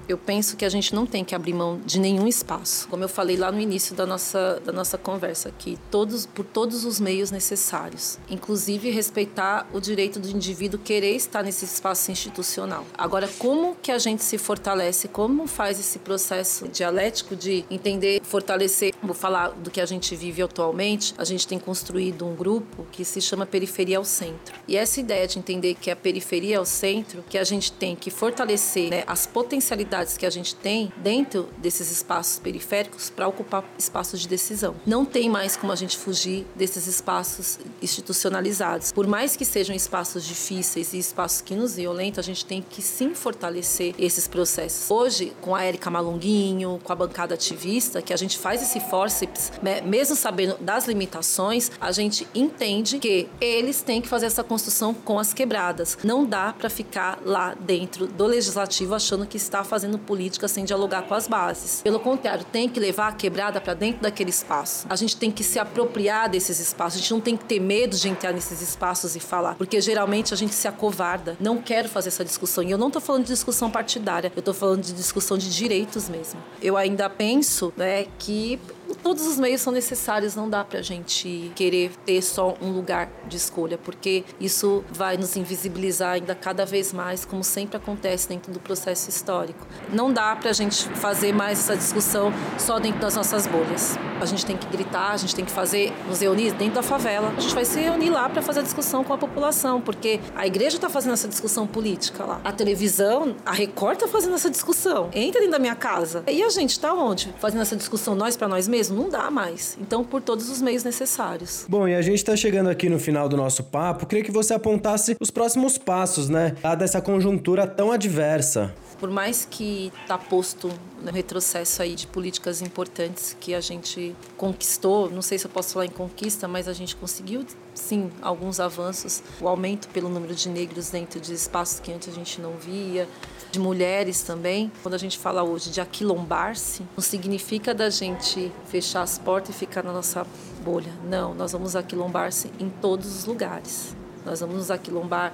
[0.09, 2.87] Eu penso que a gente não tem que abrir mão de nenhum espaço.
[2.89, 6.85] Como eu falei lá no início da nossa, da nossa conversa aqui, todos, por todos
[6.85, 12.85] os meios necessários, inclusive respeitar o direito do indivíduo querer estar nesse espaço institucional.
[12.97, 15.09] Agora, como que a gente se fortalece?
[15.09, 18.95] Como faz esse processo dialético de entender, fortalecer?
[19.03, 21.15] Vou falar do que a gente vive atualmente.
[21.19, 24.55] A gente tem construído um grupo que se chama Periferia ao Centro.
[24.69, 27.97] E essa ideia de entender que a periferia é o centro, que a gente tem
[27.97, 33.65] que fortalecer né, as potencialidades que a gente tem dentro desses espaços periféricos para ocupar
[33.79, 34.75] espaços de decisão.
[34.87, 38.93] Não tem mais como a gente fugir desses espaços institucionalizados.
[38.93, 42.83] Por mais que sejam espaços difíceis e espaços que nos violentam, a gente tem que
[42.83, 44.91] sim fortalecer esses processos.
[44.91, 49.53] Hoje, com a Érica Malonguinho, com a bancada ativista, que a gente faz esse forceps,
[49.63, 54.93] né, mesmo sabendo das limitações, a gente entende que eles têm que fazer essa construção
[54.93, 55.99] com as quebradas.
[56.03, 60.64] Não dá para ficar lá dentro do legislativo achando que está fazendo fazendo política sem
[60.64, 61.80] dialogar com as bases.
[61.82, 64.87] Pelo contrário, tem que levar a quebrada para dentro daquele espaço.
[64.91, 66.99] A gente tem que se apropriar desses espaços.
[66.99, 70.34] A gente não tem que ter medo de entrar nesses espaços e falar, porque geralmente
[70.34, 71.37] a gente se acovarda.
[71.39, 72.64] Não quero fazer essa discussão.
[72.64, 76.09] E eu não estou falando de discussão partidária, eu estou falando de discussão de direitos
[76.09, 76.43] mesmo.
[76.61, 78.59] Eu ainda penso né, que
[78.95, 83.11] todos os meios são necessários, não dá para a gente querer ter só um lugar
[83.26, 88.53] de escolha, porque isso vai nos invisibilizar ainda cada vez mais, como sempre acontece dentro
[88.53, 89.66] do processo histórico.
[89.93, 93.97] Não dá para a gente fazer mais essa discussão só dentro das nossas bolhas.
[94.21, 97.33] A gente tem que gritar, a gente tem que fazer, nos reunir dentro da favela.
[97.37, 100.47] A gente vai se reunir lá para fazer a discussão com a população, porque a
[100.47, 102.41] igreja está fazendo essa discussão política lá.
[102.45, 105.11] A televisão, a Record está fazendo essa discussão.
[105.12, 106.23] Entra dentro da minha casa.
[106.27, 107.35] E a gente está onde?
[107.39, 108.77] Fazendo essa discussão nós para nós mesmos?
[108.77, 109.77] mesmo, não dá mais.
[109.81, 111.64] Então, por todos os meios necessários.
[111.69, 114.07] Bom, e a gente está chegando aqui no final do nosso papo.
[114.07, 116.55] Queria que você apontasse os próximos passos, né?
[116.62, 118.75] Dada essa conjuntura tão adversa.
[118.99, 120.71] Por mais que está posto
[121.03, 125.75] no retrocesso aí de políticas importantes que a gente conquistou, não sei se eu posso
[125.75, 127.45] falar em conquista, mas a gente conseguiu
[127.75, 132.13] sim alguns avanços, o aumento pelo número de negros dentro de espaços que antes a
[132.13, 133.09] gente não via,
[133.51, 134.71] de mulheres também.
[134.83, 139.59] Quando a gente fala hoje de aquilombar-se, não significa da gente fechar as portas e
[139.59, 140.27] ficar na nossa
[140.65, 140.93] bolha.
[141.05, 143.95] Não, nós vamos aquilombar-se em todos os lugares.
[144.25, 145.33] Nós vamos nos aquilombar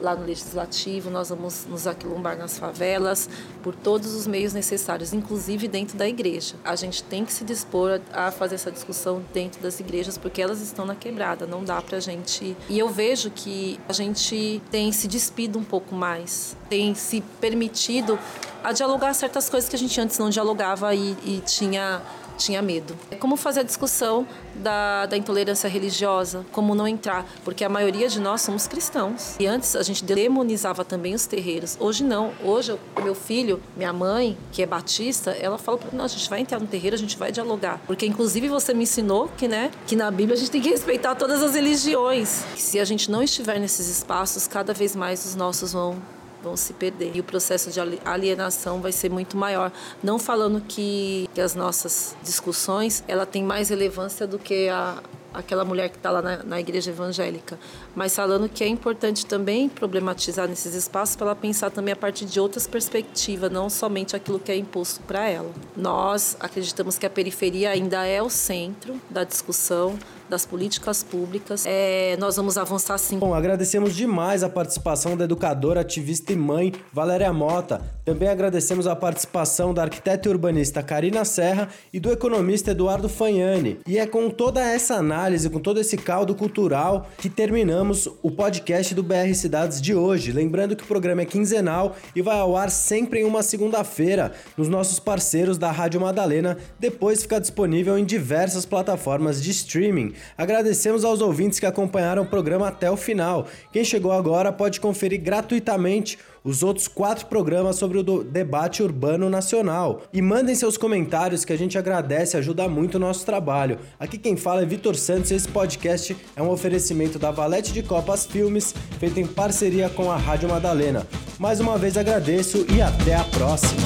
[0.00, 3.28] lá no legislativo, nós vamos nos aquilombar nas favelas,
[3.62, 6.54] por todos os meios necessários, inclusive dentro da igreja.
[6.64, 10.60] A gente tem que se dispor a fazer essa discussão dentro das igrejas, porque elas
[10.60, 12.56] estão na quebrada, não dá pra gente.
[12.68, 18.18] E eu vejo que a gente tem se despido um pouco mais, tem se permitido
[18.62, 22.02] a dialogar certas coisas que a gente antes não dialogava e, e tinha
[22.40, 22.96] tinha medo.
[23.10, 28.08] É como fazer a discussão da, da intolerância religiosa, como não entrar, porque a maioria
[28.08, 29.36] de nós somos cristãos.
[29.38, 31.76] E antes a gente demonizava também os terreiros.
[31.78, 32.32] Hoje não.
[32.42, 36.58] Hoje, meu filho, minha mãe, que é batista, ela fala nós: a gente vai entrar
[36.58, 37.80] no terreiro, a gente vai dialogar.
[37.86, 41.14] Porque, inclusive, você me ensinou que, né, que na Bíblia a gente tem que respeitar
[41.14, 42.44] todas as religiões.
[42.54, 45.96] Que se a gente não estiver nesses espaços, cada vez mais os nossos vão
[46.42, 47.12] vão se perder.
[47.14, 49.72] E o processo de alienação vai ser muito maior.
[50.02, 55.64] Não falando que, que as nossas discussões ela tem mais relevância do que a, aquela
[55.64, 57.58] mulher que está lá na, na, igreja evangélica,
[57.94, 62.24] mas falando que é importante também problematizar nesses espaços para ela pensar também a partir
[62.24, 65.50] de outras perspectivas, não somente aquilo que é imposto para ela.
[65.76, 69.98] Nós acreditamos que a periferia ainda é o centro da discussão,
[70.30, 71.64] das políticas públicas.
[71.66, 73.18] É, nós vamos avançar sim.
[73.18, 77.82] Bom, agradecemos demais a participação da educadora, ativista e mãe Valéria Mota.
[78.04, 83.78] Também agradecemos a participação da arquiteta e urbanista Karina Serra e do economista Eduardo Fagnani.
[83.86, 88.94] E é com toda essa análise, com todo esse caldo cultural, que terminamos o podcast
[88.94, 90.32] do BR Cidades de hoje.
[90.32, 94.68] Lembrando que o programa é quinzenal e vai ao ar sempre em uma segunda-feira nos
[94.68, 96.56] nossos parceiros da Rádio Madalena.
[96.78, 100.14] Depois fica disponível em diversas plataformas de streaming.
[100.36, 103.46] Agradecemos aos ouvintes que acompanharam o programa até o final.
[103.72, 110.02] Quem chegou agora pode conferir gratuitamente os outros quatro programas sobre o debate urbano nacional.
[110.12, 113.78] E mandem seus comentários que a gente agradece, ajuda muito o nosso trabalho.
[113.98, 117.82] Aqui quem fala é Vitor Santos e esse podcast é um oferecimento da Valete de
[117.82, 121.06] Copas Filmes, feito em parceria com a Rádio Madalena.
[121.38, 123.80] Mais uma vez agradeço e até a próxima!